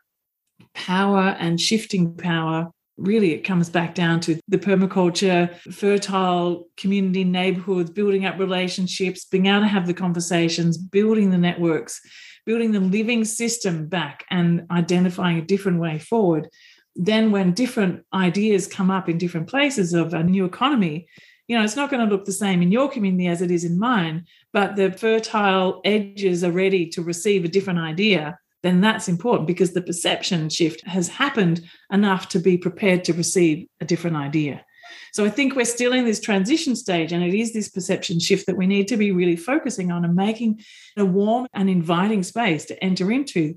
[0.73, 7.89] power and shifting power, really it comes back down to the permaculture, fertile community neighborhoods,
[7.89, 12.01] building up relationships, being able to have the conversations, building the networks,
[12.45, 16.47] building the living system back and identifying a different way forward.
[16.95, 21.07] Then, when different ideas come up in different places of a new economy,
[21.47, 23.63] you know, it's not going to look the same in your community as it is
[23.63, 29.07] in mine, but the fertile edges are ready to receive a different idea then that's
[29.07, 34.15] important because the perception shift has happened enough to be prepared to receive a different
[34.15, 34.65] idea.
[35.11, 38.47] So I think we're still in this transition stage, and it is this perception shift
[38.47, 40.61] that we need to be really focusing on and making
[40.97, 43.55] a warm and inviting space to enter into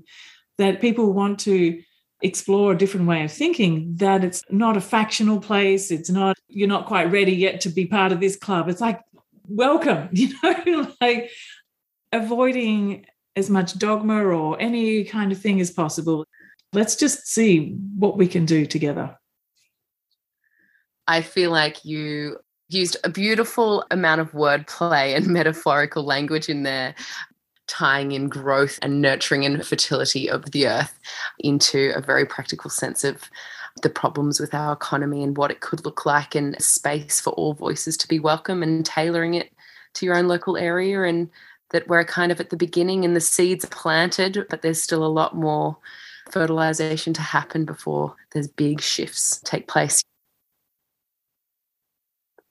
[0.57, 1.81] that people want to
[2.21, 6.67] explore a different way of thinking that it's not a factional place it's not you're
[6.67, 8.99] not quite ready yet to be part of this club it's like
[9.47, 11.29] welcome you know like
[12.11, 13.05] avoiding
[13.37, 16.25] as much dogma or any kind of thing as possible.
[16.73, 19.15] Let's just see what we can do together.
[21.07, 26.95] I feel like you used a beautiful amount of wordplay and metaphorical language in there,
[27.67, 30.99] tying in growth and nurturing and fertility of the earth
[31.39, 33.29] into a very practical sense of
[33.83, 37.53] the problems with our economy and what it could look like and space for all
[37.53, 39.51] voices to be welcome and tailoring it
[39.93, 41.29] to your own local area and
[41.71, 45.05] that we're kind of at the beginning and the seeds are planted, but there's still
[45.05, 45.77] a lot more
[46.31, 50.01] fertilization to happen before there's big shifts take place.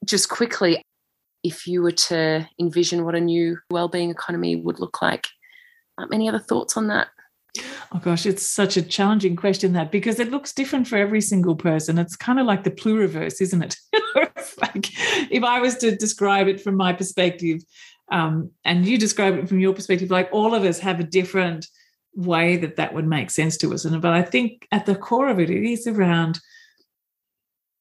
[0.05, 0.81] Just quickly,
[1.43, 5.27] if you were to envision what a new well-being economy would look like,
[5.97, 7.07] um, any other thoughts on that?
[7.91, 11.55] Oh gosh, it's such a challenging question that because it looks different for every single
[11.55, 11.97] person.
[11.97, 13.75] It's kind of like the pluriverse, isn't it?
[14.61, 14.89] like
[15.31, 17.61] if I was to describe it from my perspective,
[18.11, 21.67] um, and you describe it from your perspective like all of us have a different
[22.15, 23.85] way that that would make sense to us.
[23.85, 26.39] And but i think at the core of it it is around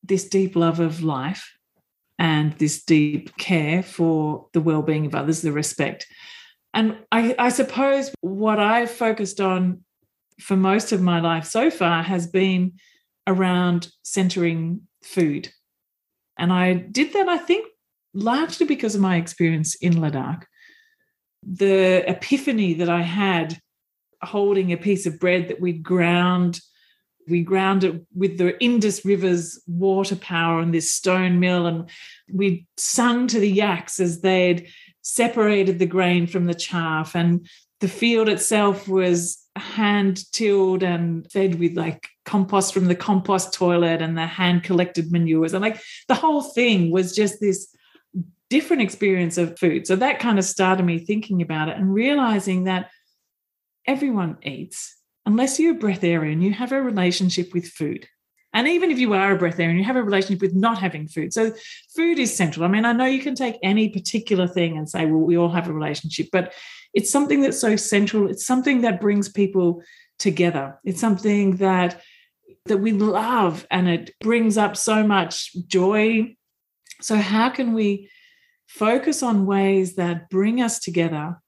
[0.03, 1.53] this deep love of life
[2.19, 6.07] and this deep care for the well-being of others the respect.
[6.73, 9.85] And I, I suppose what i've focused on
[10.41, 12.73] for most of my life so far has been
[13.27, 15.49] around centering food.
[16.39, 17.67] And i did that i think
[18.17, 20.45] largely because of my experience in Ladakh.
[21.43, 23.61] The epiphany that I had
[24.23, 26.61] holding a piece of bread that we'd ground,
[27.29, 31.91] we ground it with the Indus River's water power and this stone mill, and
[32.33, 34.69] we sung to the yaks as they'd
[35.03, 37.47] separated the grain from the chaff, and
[37.81, 44.03] the field itself was hand tilled and fed with like compost from the compost toilet
[44.03, 47.75] and the hand collected manures and like the whole thing was just this
[48.51, 49.87] different experience of food.
[49.87, 52.91] So that kind of started me thinking about it and realizing that
[53.87, 58.07] everyone eats, unless you're a breatharian, you have a relationship with food.
[58.53, 61.33] And even if you are a breatharian, you have a relationship with not having food.
[61.33, 61.53] So
[61.95, 62.65] food is central.
[62.65, 65.51] I mean, I know you can take any particular thing and say, well, we all
[65.51, 66.55] have a relationship, but
[66.95, 68.31] it's something that's so central.
[68.31, 69.83] It's something that brings people
[70.19, 70.79] together.
[70.85, 72.01] It's something that
[72.67, 76.35] that we love and it brings up so much joy.
[77.01, 78.11] So how can we
[78.67, 81.41] focus on ways that bring us together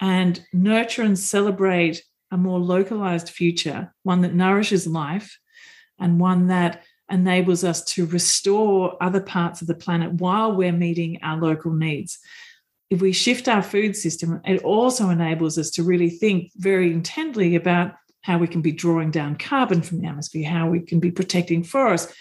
[0.00, 5.38] and nurture and celebrate a more localized future, one that nourishes life
[5.98, 11.18] and one that enables us to restore other parts of the planet while we're meeting
[11.22, 12.18] our local needs.
[12.90, 17.54] if we shift our food system, it also enables us to really think very intently
[17.54, 21.10] about how we can be drawing down carbon from the atmosphere, how we can be
[21.10, 22.12] protecting forests.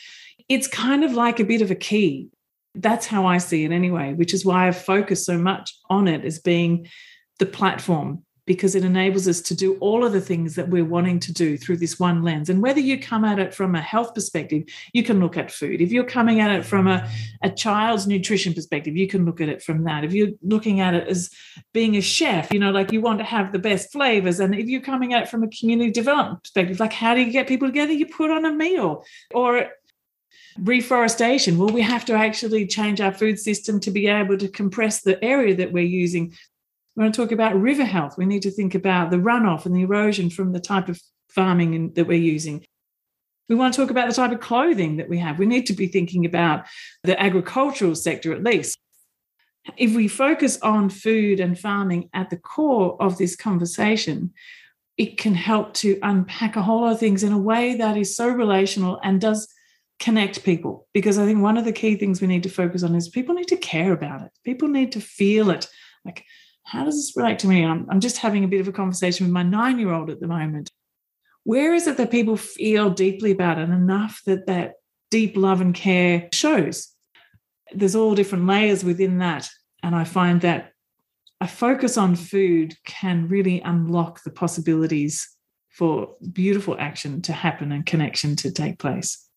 [0.47, 2.29] It's kind of like a bit of a key.
[2.75, 6.23] That's how I see it anyway, which is why I focus so much on it
[6.23, 6.87] as being
[7.39, 11.19] the platform because it enables us to do all of the things that we're wanting
[11.19, 12.49] to do through this one lens.
[12.49, 15.81] And whether you come at it from a health perspective, you can look at food.
[15.81, 17.07] If you're coming at it from a,
[17.43, 20.03] a child's nutrition perspective, you can look at it from that.
[20.03, 21.29] If you're looking at it as
[21.75, 24.39] being a chef, you know, like you want to have the best flavors.
[24.39, 27.31] And if you're coming at it from a community development perspective, like how do you
[27.31, 27.93] get people together?
[27.93, 29.05] You put on a meal.
[29.31, 29.69] Or
[30.59, 35.01] reforestation well we have to actually change our food system to be able to compress
[35.01, 36.33] the area that we're using
[36.99, 38.17] we want to talk about river health.
[38.17, 40.99] We need to think about the runoff and the erosion from the type of
[41.29, 42.65] farming that we're using.
[43.47, 45.39] We want to talk about the type of clothing that we have.
[45.39, 46.65] We need to be thinking about
[47.03, 48.77] the agricultural sector at least.
[49.77, 54.33] If we focus on food and farming at the core of this conversation,
[54.97, 58.13] it can help to unpack a whole lot of things in a way that is
[58.13, 59.47] so relational and does
[59.99, 60.87] connect people.
[60.93, 63.35] Because I think one of the key things we need to focus on is people
[63.35, 64.31] need to care about it.
[64.43, 65.67] People need to feel it.
[66.05, 66.25] Like
[66.63, 67.65] how does this relate to me?
[67.65, 70.19] I'm, I'm just having a bit of a conversation with my nine year old at
[70.19, 70.69] the moment.
[71.43, 74.73] Where is it that people feel deeply about it enough that that
[75.09, 76.93] deep love and care shows?
[77.73, 79.49] There's all different layers within that.
[79.81, 80.73] And I find that
[81.41, 85.27] a focus on food can really unlock the possibilities
[85.69, 89.28] for beautiful action to happen and connection to take place.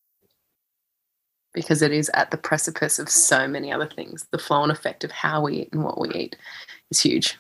[1.55, 5.05] Because it is at the precipice of so many other things, the flow and effect
[5.05, 6.37] of how we eat and what we eat
[6.91, 7.39] is huge.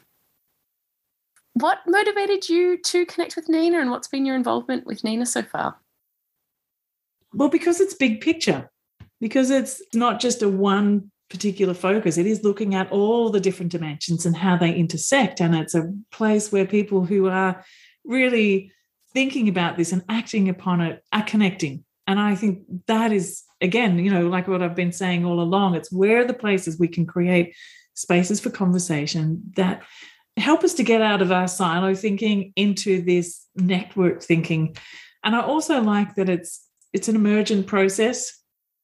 [1.54, 5.42] What motivated you to connect with NENA and what's been your involvement with NENA so
[5.42, 5.76] far?
[7.34, 8.70] Well, because it's big picture,
[9.20, 12.18] because it's not just a one particular focus.
[12.18, 15.40] It is looking at all the different dimensions and how they intersect.
[15.40, 17.64] And it's a place where people who are
[18.04, 18.70] really
[19.14, 21.84] thinking about this and acting upon it are connecting.
[22.12, 25.76] And I think that is, again, you know, like what I've been saying all along,
[25.76, 27.56] it's where the places we can create
[27.94, 29.82] spaces for conversation that
[30.36, 34.76] help us to get out of our silo thinking into this network thinking.
[35.24, 38.38] And I also like that it's it's an emergent process.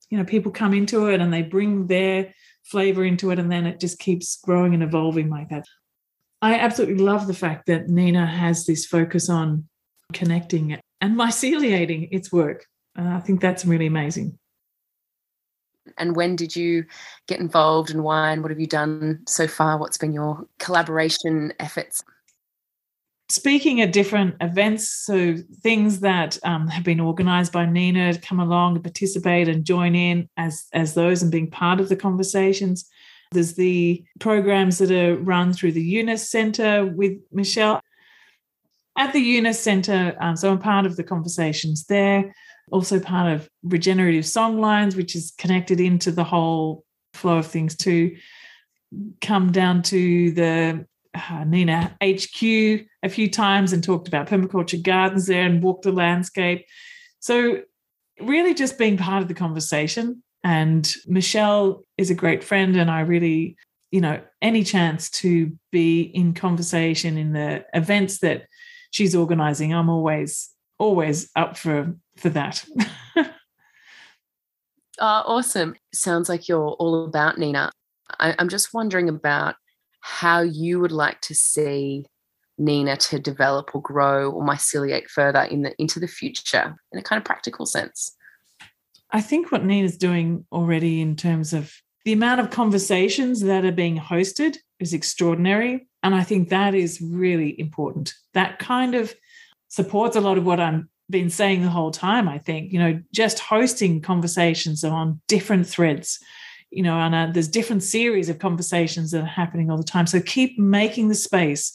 [0.09, 2.33] You know, people come into it and they bring their
[2.65, 5.67] flavor into it, and then it just keeps growing and evolving like that.
[6.41, 9.69] I absolutely love the fact that NENA has this focus on
[10.15, 12.65] connecting and myceliating its work.
[12.99, 14.39] Uh, I think that's really amazing.
[15.97, 16.85] And when did you
[17.27, 19.79] get involved and why and what have you done so far?
[19.79, 22.03] What's been your collaboration efforts?
[23.31, 28.41] Speaking at different events so things that um, have been organized by NENA to come
[28.41, 32.89] along and participate and join in as as those and being part of the conversations.
[33.33, 37.83] There's the programs that are run through the Yunus center with michelle.
[38.97, 42.35] At the Yunus center um, so i'm part of the conversations there
[42.71, 48.17] also part of regenerative songlines, which is connected into the whole flow of things to
[49.21, 52.43] come down to the uh, NENA HQ
[53.03, 56.67] a few times and talked about permaculture gardens there and walked the landscape.
[57.21, 57.63] So,
[58.21, 60.23] really just being part of the conversation.
[60.45, 63.57] And Michelle is a great friend, and I really,
[63.91, 68.47] you know, any chance to be in conversation in the events that
[68.91, 72.65] she's organizing, I'm always always up for for that.
[73.17, 73.33] oh,
[75.01, 75.75] awesome.
[75.93, 77.71] Sounds like you're all about NENA.
[78.19, 79.57] I, I'm just wondering about
[80.01, 82.05] how you would like to see
[82.59, 87.03] NENA to develop or grow or myceliate further in the into the future in a
[87.03, 88.15] kind of practical sense.
[89.11, 91.73] I think what NENA's doing already in terms of
[92.05, 95.89] the amount of conversations that are being hosted is extraordinary.
[96.03, 98.15] And I think that is really important.
[98.35, 99.15] That kind of
[99.69, 102.29] supports a lot of what I'm been saying the whole time.
[102.29, 106.19] I think you know just hosting conversations on different threads,
[106.71, 110.07] you know, and uh, there's different series of conversations that are happening all the time.
[110.07, 111.73] So keep making the space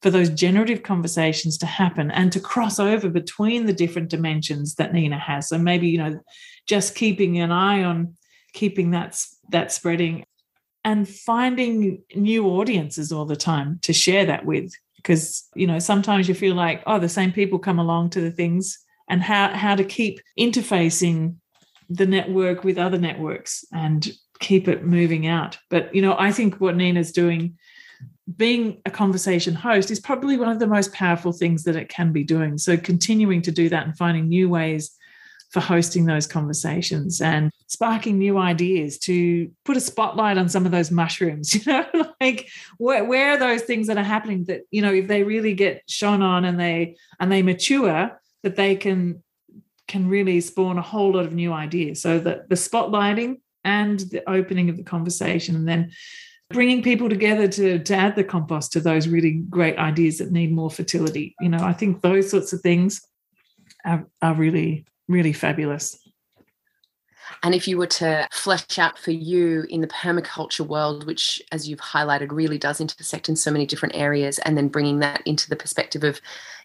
[0.00, 4.92] for those generative conversations to happen and to cross over between the different dimensions that
[4.92, 5.48] NENA has.
[5.48, 6.20] So maybe you know,
[6.66, 8.16] just keeping an eye on
[8.52, 10.24] keeping that that spreading
[10.84, 14.72] and finding new audiences all the time to share that with
[15.02, 18.30] because you know sometimes you feel like oh the same people come along to the
[18.30, 18.78] things
[19.08, 21.34] and how how to keep interfacing
[21.90, 25.58] the network with other networks and keep it moving out.
[25.70, 27.58] But you know i think what NENA's doing
[28.36, 32.12] being a conversation host is probably one of the most powerful things that it can
[32.12, 32.56] be doing.
[32.56, 34.92] So continuing to do that and finding new ways
[35.52, 40.72] for hosting those conversations and sparking new ideas to put a spotlight on some of
[40.72, 41.86] those mushrooms you know
[42.20, 42.48] like
[42.78, 45.82] where, where are those things that are happening that you know if they really get
[45.88, 49.22] shone on and they and they mature that they can
[49.92, 52.00] can really spawn a whole lot of new ideas.
[52.00, 55.92] So that the spotlighting and the opening of the conversation and then
[56.48, 60.52] bringing people together to, to add the compost to those really great ideas that need
[60.52, 61.34] more fertility.
[61.40, 63.00] You know i think those sorts of things
[63.84, 65.98] are, are really really fabulous.
[67.42, 71.68] And if you were to flesh out for you in the permaculture world, which, as
[71.68, 75.48] you've highlighted, really does intersect in so many different areas, and then bringing that into
[75.48, 76.20] the perspective of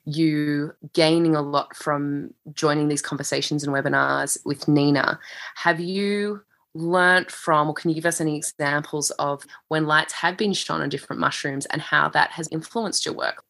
[0.05, 5.19] you gaining a lot from joining these conversations and webinars with NENA,
[5.55, 6.41] have you
[6.73, 10.81] learnt from, or can you give us any examples of when lights have been shone
[10.81, 13.43] on different mushrooms and how that has influenced your work?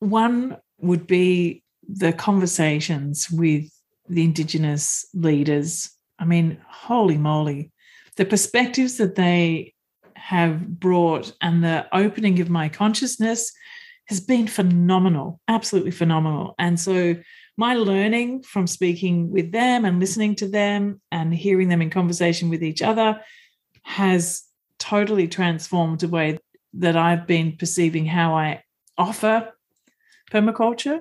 [0.00, 3.70] One would be the conversations with
[4.08, 7.72] the Indigenous leaders, I mean, holy moly,
[8.16, 9.74] the perspectives that they
[10.14, 13.52] have brought and the opening of my consciousness
[14.06, 16.54] has been phenomenal, absolutely phenomenal.
[16.58, 17.16] And so,
[17.56, 22.48] my learning from speaking with them and listening to them and hearing them in conversation
[22.48, 23.20] with each other
[23.82, 24.44] has
[24.78, 26.38] totally transformed the way
[26.74, 28.62] that I've been perceiving how I
[28.96, 29.52] offer
[30.30, 31.00] permaculture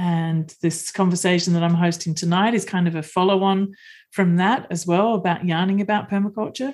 [0.00, 3.74] and this conversation that I'm hosting tonight is kind of a follow on
[4.12, 6.72] from that as well about yarning about permaculture.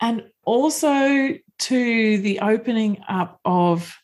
[0.00, 3.94] And also to the opening up of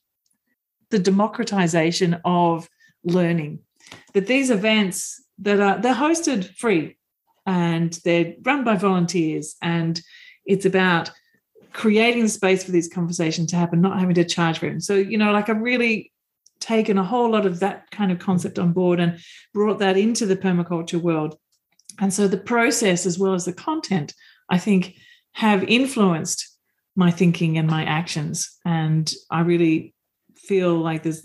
[0.90, 2.68] the democratization of
[3.02, 3.58] learning.
[4.14, 6.98] That these events that are they're hosted free
[7.46, 10.00] and they're run by volunteers and
[10.46, 11.10] it's about
[11.72, 14.80] creating the space for these conversations to happen, not having to charge for them.
[14.80, 16.12] So, you know, like I'm really
[16.60, 19.18] taken a whole lot of that kind of concept on board and
[19.54, 21.36] brought that into the permaculture world.
[22.00, 24.14] And so the process, as well as the content,
[24.50, 24.94] I think
[25.32, 26.56] have influenced
[26.96, 28.58] my thinking and my actions.
[28.64, 29.94] And I really
[30.36, 31.24] feel like there's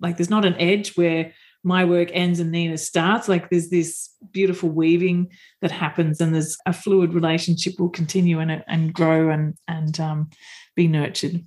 [0.00, 1.32] like there's not an edge where
[1.64, 3.28] my work ends and NENA starts.
[3.28, 5.30] Like there's this beautiful weaving
[5.62, 10.30] that happens, and there's a fluid relationship will continue and and grow and and um,
[10.74, 11.44] be nurtured.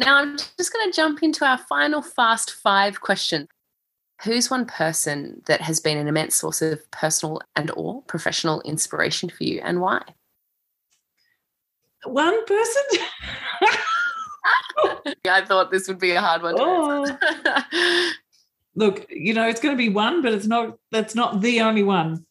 [0.00, 3.46] Now, I'm just going to jump into our final fast five question.
[4.22, 9.28] Who's one person that has been an immense source of personal and or professional inspiration
[9.28, 10.00] for you and why?
[12.04, 12.82] One person?
[15.28, 18.12] I thought this would be a hard one oh.
[18.74, 21.82] Look, you know, it's going to be one, but it's not that's not the only
[21.82, 22.24] one.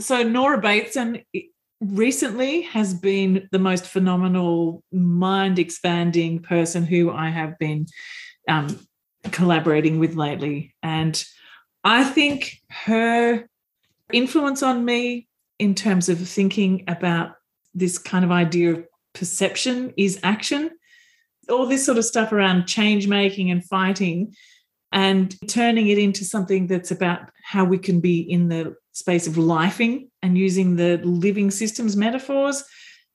[0.00, 1.22] So Nora Bateson
[1.80, 7.86] recently has been the most phenomenal, mind expanding person who I have been
[8.48, 8.80] um,
[9.30, 10.74] collaborating with lately.
[10.82, 11.22] And
[11.84, 13.48] I think her
[14.12, 17.32] influence on me in terms of thinking about
[17.74, 20.70] this kind of idea of perception is action.
[21.48, 24.34] All this sort of stuff around change making and fighting
[24.92, 29.34] and turning it into something that's about how we can be in the space of
[29.34, 32.64] lifing and using the living systems metaphors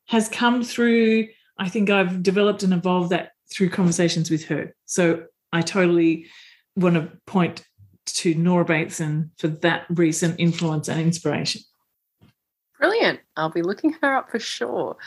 [0.09, 1.27] has come through.
[1.57, 4.75] I think I've developed and evolved that through conversations with her.
[4.86, 6.27] So I totally
[6.75, 7.65] want to point
[8.05, 11.61] to Nora Bateson for that recent influence and inspiration.
[12.79, 13.19] Brilliant.
[13.36, 14.97] I'll be looking her up for sure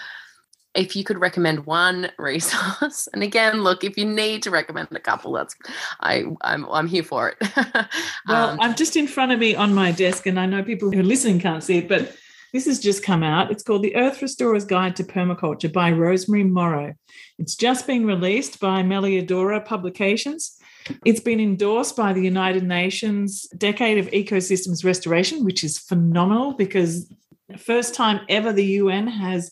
[0.74, 5.00] if you could recommend one resource and again look if you need to recommend a
[5.00, 5.54] couple that's
[6.00, 7.36] i i'm, I'm here for it.
[8.28, 10.90] Well um, i'm just in front of me on my desk and i know people
[10.90, 12.16] who are listening can't see it but
[12.54, 13.50] this has just come out.
[13.50, 16.94] It's called the earth restorer's guide to permaculture by rosemary morrow.
[17.36, 20.56] It's just been released by Melliodora publications.
[21.04, 27.12] It's been endorsed by the United Nations Decade of Ecosystems Restoration, which is phenomenal because
[27.58, 29.50] first time ever the UN has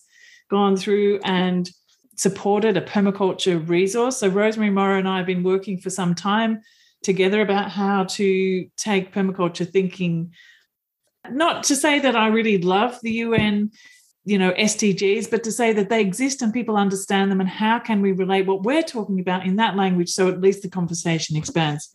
[0.53, 1.71] gone through and
[2.17, 4.19] supported a permaculture resource.
[4.19, 6.61] So Rosemary Morrow and I have been working for some time
[7.03, 10.35] together about how to take permaculture thinking.
[11.29, 13.71] Not to say that I really love the UN,
[14.27, 17.79] you know, SDGs, but to say that they exist and people understand them and how
[17.79, 21.35] can we relate what we're talking about in that language so at least the conversation
[21.35, 21.91] expands.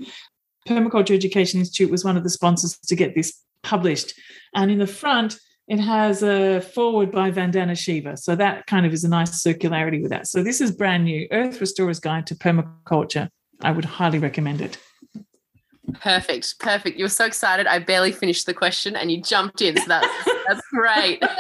[0.67, 4.13] Permaculture Education Institute was one of the sponsors to get this published.
[4.55, 5.37] And in the front,
[5.67, 8.15] it has a forward by Vandana Shiva.
[8.15, 10.27] So that kind of is a nice circularity with that.
[10.27, 13.29] So this is brand new Earth Restorer's Guide to Permaculture.
[13.61, 14.77] I would highly recommend it.
[16.01, 16.59] Perfect.
[16.59, 16.97] Perfect.
[16.97, 17.67] You were so excited.
[17.67, 19.77] I barely finished the question and you jumped in.
[19.77, 20.07] So that's,
[20.47, 21.21] that's great.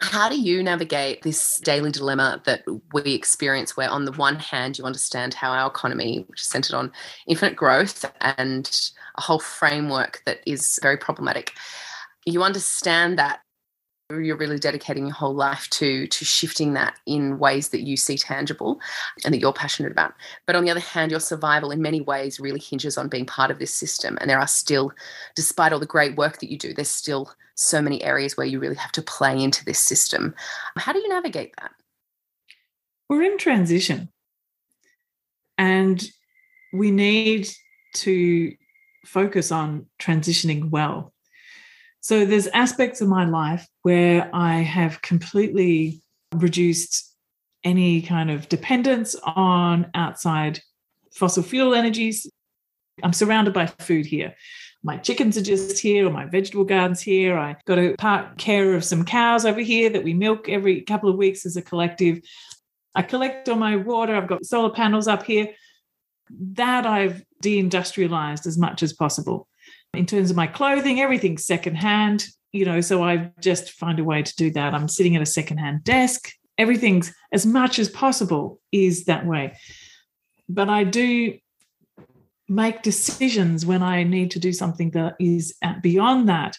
[0.00, 4.76] How do you navigate this daily dilemma that we experience where, on the one hand,
[4.76, 6.90] you understand how our economy, which is centered on
[7.28, 11.52] infinite growth and a whole framework that is very problematic,
[12.26, 13.40] you understand that
[14.10, 18.18] you're really dedicating your whole life to to shifting that in ways that you see
[18.18, 18.78] tangible
[19.24, 20.12] and that you're passionate about.
[20.46, 23.50] But on the other hand your survival in many ways really hinges on being part
[23.50, 24.18] of this system.
[24.20, 24.92] And there are still
[25.34, 28.58] despite all the great work that you do there's still so many areas where you
[28.58, 30.34] really have to play into this system.
[30.76, 31.70] How do you navigate that?
[33.08, 34.10] We're in transition.
[35.56, 36.04] And
[36.72, 37.48] we need
[37.94, 38.54] to
[39.06, 41.13] focus on transitioning well
[42.04, 46.02] so there's aspects of my life where I have completely
[46.34, 47.16] reduced
[47.64, 50.60] any kind of dependence on outside
[51.14, 52.30] fossil fuel energies.
[53.02, 54.34] I'm surrounded by food here.
[54.82, 57.38] My chickens are just here, or my vegetable garden's here.
[57.38, 61.08] I got to part care of some cows over here that we milk every couple
[61.08, 62.20] of weeks as a collective.
[62.94, 64.14] I collect all my water.
[64.14, 65.54] I've got solar panels up here.
[66.28, 69.48] That I've deindustrialized as much as possible
[69.96, 74.22] in terms of my clothing, everything's secondhand, you know, so I just find a way
[74.22, 74.74] to do that.
[74.74, 76.30] I'm sitting at a secondhand desk.
[76.56, 79.56] Everything's as much as possible is that way.
[80.48, 81.34] But I do
[82.48, 86.56] make decisions when I need to do something that is beyond that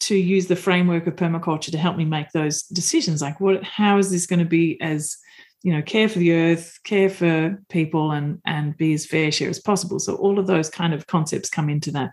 [0.00, 3.98] to use the framework of permaculture to help me make those decisions like what how
[3.98, 5.16] is this going to be as
[5.62, 9.50] you know care for the earth care for people and and be as fair share
[9.50, 12.12] as possible so all of those kind of concepts come into that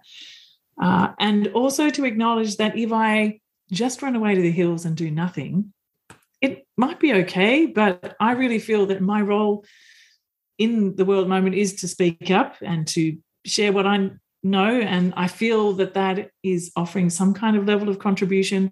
[0.81, 3.39] uh, and also to acknowledge that if I
[3.71, 5.73] just run away to the hills and do nothing,
[6.41, 7.65] it might be okay.
[7.65, 9.65] But I really feel that my role
[10.57, 14.11] in the world moment is to speak up and to share what I
[14.43, 14.79] know.
[14.79, 18.71] And I feel that that is offering some kind of level of contribution.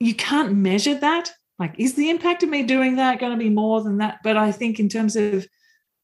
[0.00, 1.32] You can't measure that.
[1.58, 4.18] Like, is the impact of me doing that going to be more than that?
[4.24, 5.46] But I think in terms of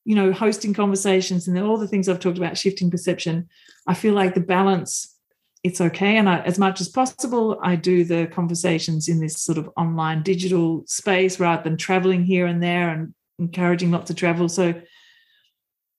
[0.08, 3.46] you know, hosting conversations and all the things I've talked about, shifting perception,
[3.86, 5.14] I feel like the balance,
[5.62, 6.16] it's okay.
[6.16, 10.22] And I, as much as possible, I do the conversations in this sort of online
[10.22, 14.48] digital space rather than traveling here and there and encouraging lots of travel.
[14.48, 14.80] So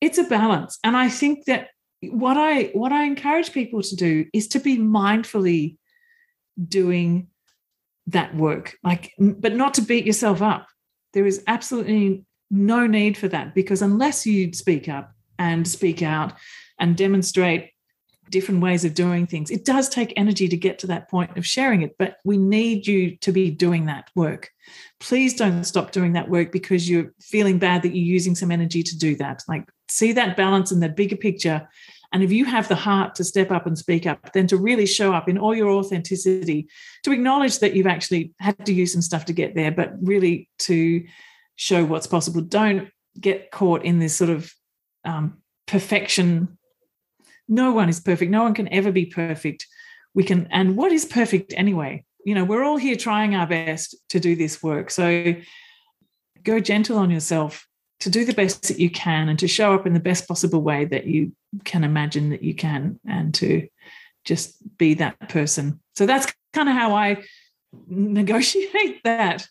[0.02, 0.80] it's a balance.
[0.84, 1.68] And I think that
[2.02, 5.78] what I what I encourage people to do is to be mindfully
[6.68, 7.28] doing
[8.08, 10.66] that work, like, but not to beat yourself up.
[11.14, 16.34] There is absolutely no need for that because unless you speak up and speak out
[16.80, 17.72] and demonstrate
[18.30, 21.46] different ways of doing things, it does take energy to get to that point of
[21.46, 21.96] sharing it.
[21.98, 24.50] But we need you to be doing that work.
[25.00, 28.84] Please don't stop doing that work because you're feeling bad that you're using some energy
[28.84, 29.44] to do that.
[29.48, 31.68] Like, see that balance in that bigger picture.
[32.12, 34.88] And if you have the heart to step up and speak up, then to really
[34.88, 36.68] show up in all your authenticity,
[37.04, 40.50] to acknowledge that you've actually had to use some stuff to get there, but really
[40.60, 41.04] to
[41.60, 42.40] show what's possible.
[42.40, 42.90] Don't
[43.20, 44.52] get caught in this sort of
[45.04, 46.58] um, perfection.
[47.50, 48.32] No one is perfect.
[48.32, 49.68] No one can ever be perfect.
[50.14, 52.06] We can, and what is perfect anyway?
[52.24, 54.90] You know, we're all here trying our best to do this work.
[54.90, 55.36] So
[56.44, 57.68] go gentle on yourself
[58.00, 60.62] to do the best that you can and to show up in the best possible
[60.62, 61.34] way that you
[61.66, 63.68] can imagine that you can and to
[64.24, 65.82] just be that person.
[65.98, 67.22] So that's kind of how I
[67.90, 69.46] negotiate that.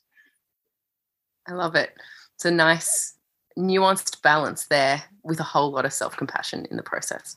[1.49, 1.94] I love it.
[2.34, 3.14] It's a nice,
[3.59, 7.36] nuanced balance there with a whole lot of self compassion in the process.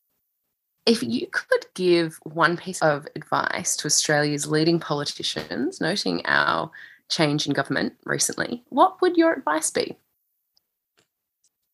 [0.85, 6.71] If you could give one piece of advice to Australia's leading politicians, noting our
[7.09, 9.95] change in government recently, what would your advice be?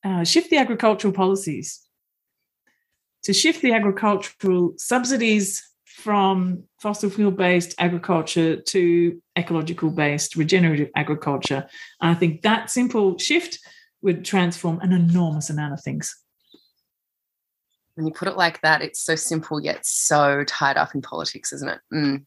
[0.03, 1.81] Uh, shift the agricultural policies.
[3.23, 5.67] To shift the agricultural subsidies
[5.97, 11.67] from fossil fuel based agriculture to ecological based regenerative agriculture.
[11.99, 13.57] And I think that simple shift
[14.03, 16.15] would transform an enormous amount of things.
[17.95, 21.51] When you put it like that, it's so simple yet so tied up in politics,
[21.51, 21.79] isn't it?
[21.91, 22.25] Mm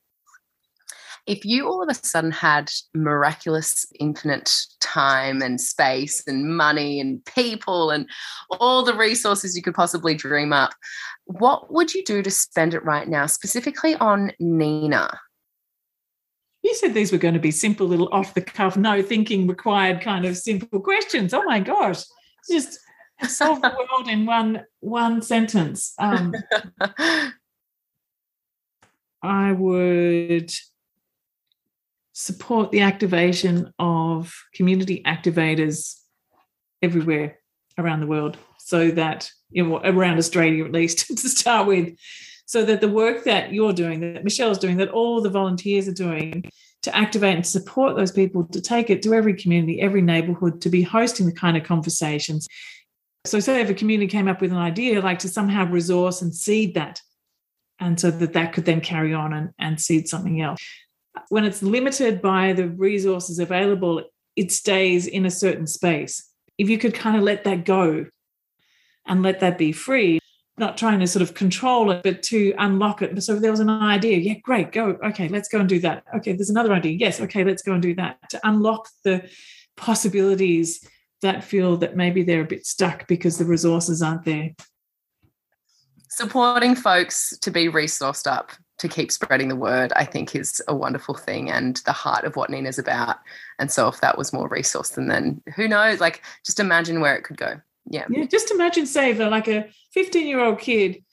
[1.30, 4.50] if you all of a sudden had miraculous infinite
[4.80, 8.08] time and space and money and people and
[8.50, 10.72] all the resources you could possibly dream up,
[11.26, 15.20] what would you do to spend it right now, specifically on NENA?
[16.62, 20.00] You said these were going to be simple little off the cuff, no thinking required
[20.00, 21.32] kind of simple questions.
[21.32, 22.02] Oh my gosh.
[22.50, 22.80] Just
[23.28, 25.94] solve the world in one one sentence.
[26.00, 26.34] Um,
[29.22, 30.52] I would
[32.20, 35.96] support the activation of community activators
[36.82, 37.38] everywhere
[37.78, 41.96] around the world so that you know around australia at least to start with
[42.46, 45.94] so that the work that you're doing that michelle's doing that all the volunteers are
[45.94, 46.44] doing
[46.82, 50.70] to activate and support those people to take it to every community, every neighborhood, to
[50.70, 52.48] be hosting the kind of conversations.
[53.26, 56.34] So, say if a community came up with an idea, like to somehow resource and
[56.34, 57.02] seed that,
[57.78, 60.60] and so that that could then carry on and, and seed something else.
[61.28, 64.02] When it's limited by the resources available,
[64.36, 66.28] it stays in a certain space.
[66.58, 68.06] If you could kind of let that go
[69.06, 70.20] and let that be free,
[70.56, 73.20] not trying to sort of control it, but to unlock it.
[73.22, 74.98] So there was an idea, yeah, great, go.
[75.04, 76.04] Okay, let's go and do that.
[76.16, 76.92] Okay, there's another idea.
[76.92, 78.18] Yes, okay, let's go and do that.
[78.30, 79.28] To unlock the
[79.76, 80.86] possibilities
[81.22, 84.50] that feel that maybe they're a bit stuck because the resources aren't there.
[86.08, 90.74] Supporting folks to be resourced up to keep spreading the word, I think, is a
[90.74, 93.18] wonderful thing and the heart of what NENA's about.
[93.58, 96.00] And so, if that was more resource than then who knows?
[96.00, 97.60] Like, just imagine where it could go.
[97.86, 98.06] Yeah.
[98.08, 98.24] Yeah.
[98.24, 101.04] Just imagine, say, for like a 15 year old kid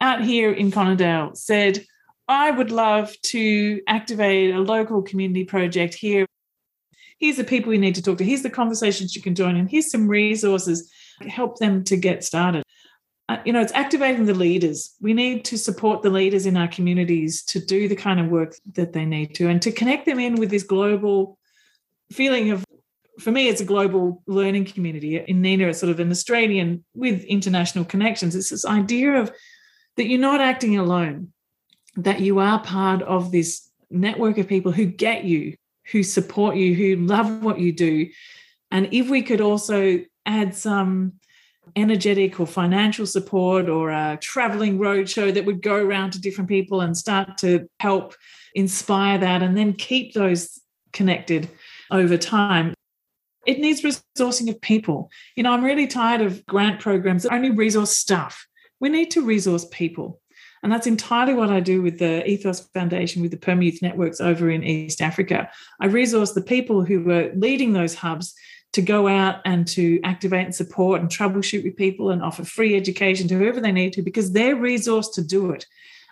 [0.00, 1.84] out here in Conondale said,
[2.26, 6.26] I would love to activate a local community project here.
[7.18, 8.24] Here's the people you need to talk to.
[8.24, 9.68] Here's the conversations you can join in.
[9.68, 10.90] Here's some resources.
[11.20, 12.61] Help them to get started.
[13.32, 14.94] Uh, you know, it's activating the leaders.
[15.00, 18.56] We need to support the leaders in our communities to do the kind of work
[18.74, 21.38] that they need to and to connect them in with this global
[22.12, 22.62] feeling of
[23.18, 25.16] for me, it's a global learning community.
[25.16, 28.34] In NENA, it's sort of an Australian with international connections.
[28.34, 29.30] It's this idea of
[29.96, 31.32] that you're not acting alone,
[31.96, 35.56] that you are part of this network of people who get you,
[35.90, 38.08] who support you, who love what you do.
[38.70, 41.14] And if we could also add some
[41.76, 46.80] energetic or financial support or a traveling roadshow that would go around to different people
[46.80, 48.14] and start to help
[48.54, 50.60] inspire that and then keep those
[50.92, 51.48] connected
[51.90, 52.74] over time
[53.46, 55.10] it needs resourcing of people.
[55.36, 58.46] You know, I'm really tired of grant programs that only resource stuff.
[58.80, 60.20] We need to resource people.
[60.62, 64.20] And that's entirely what I do with the Ethos Foundation, with the Perma Youth Networks
[64.20, 65.50] over in East Africa.
[65.80, 68.32] I resource the people who were leading those hubs
[68.72, 72.76] to go out and to activate and support and troubleshoot with people and offer free
[72.76, 75.66] education to whoever they need to because they're resourced to do it.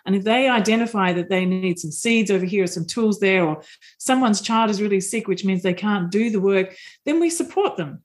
[0.05, 3.45] And if they identify that they need some seeds over here, or some tools there,
[3.45, 3.61] or
[3.99, 7.77] someone's child is really sick, which means they can't do the work, then we support
[7.77, 8.01] them.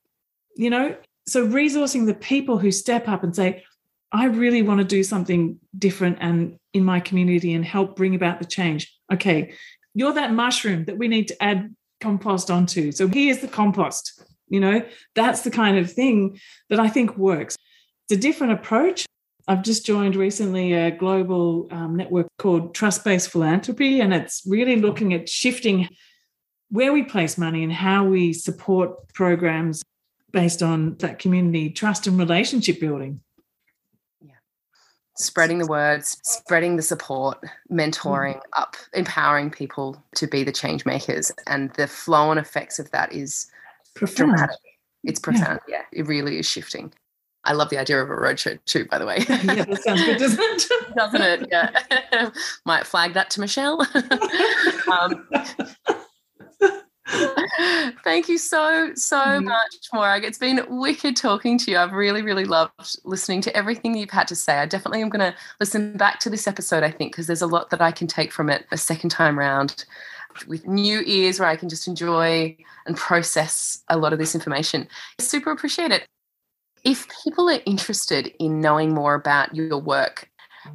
[0.56, 0.96] You know,
[1.26, 3.64] so resourcing the people who step up and say,
[4.12, 8.38] I really want to do something different and in my community and help bring about
[8.38, 8.94] the change.
[9.12, 9.54] Okay,
[9.94, 12.92] you're that mushroom that we need to add compost onto.
[12.92, 14.22] So here's the compost.
[14.48, 16.38] You know, that's the kind of thing
[16.70, 17.56] that I think works.
[18.08, 19.06] It's a different approach.
[19.48, 24.76] I've just joined recently a global um, network called Trust Based Philanthropy, and it's really
[24.76, 25.88] looking at shifting
[26.70, 29.82] where we place money and how we support programs
[30.32, 33.20] based on that community trust and relationship building.
[34.20, 34.34] Yeah.
[35.16, 37.38] Spreading the words, spreading the support,
[37.70, 38.40] mentoring mm.
[38.52, 41.30] up, empowering people to be the change makers.
[41.46, 43.46] And the flow and effects of that is
[43.96, 44.30] profound.
[44.30, 44.56] dramatic.
[45.04, 45.60] It's profound.
[45.68, 45.82] Yeah.
[45.92, 46.92] yeah, it really is shifting.
[47.46, 49.18] I love the idea of a roadshow too, by the way.
[49.28, 50.68] yeah, that sounds good, doesn't it?
[50.96, 51.48] doesn't it?
[51.50, 52.30] Yeah.
[52.64, 53.86] Might flag that to Michelle.
[54.90, 55.28] um,
[58.02, 59.44] thank you so, so mm.
[59.44, 60.24] much, Morag.
[60.24, 61.78] It's been wicked talking to you.
[61.78, 64.58] I've really, really loved listening to everything you've had to say.
[64.58, 67.46] I definitely am going to listen back to this episode, I think, because there's a
[67.46, 69.84] lot that I can take from it a second time round
[70.46, 72.56] with new ears where I can just enjoy
[72.86, 74.88] and process a lot of this information.
[75.20, 76.06] Super appreciate it.
[76.84, 80.30] If people are interested in knowing more about your work,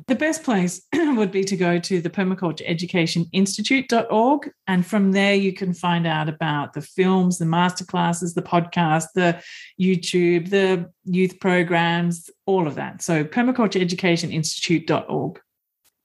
[0.07, 4.51] the best place would be to go to the Permaculture Education Institute.org.
[4.67, 9.41] And from there, you can find out about the films, the masterclasses, the podcast, the
[9.79, 13.01] YouTube, the youth programs, all of that.
[13.01, 15.41] So, Permaculture Education Institute.org.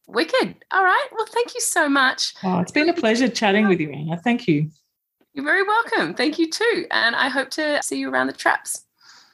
[0.06, 0.56] Wicked.
[0.70, 1.08] All right.
[1.12, 2.34] Well, thank you so much.
[2.44, 4.16] Oh, it's been a pleasure chatting with you, Anna.
[4.16, 4.70] Thank you.
[5.34, 6.14] You're very welcome.
[6.14, 6.86] Thank you too.
[6.90, 8.85] And I hope to see you around the traps.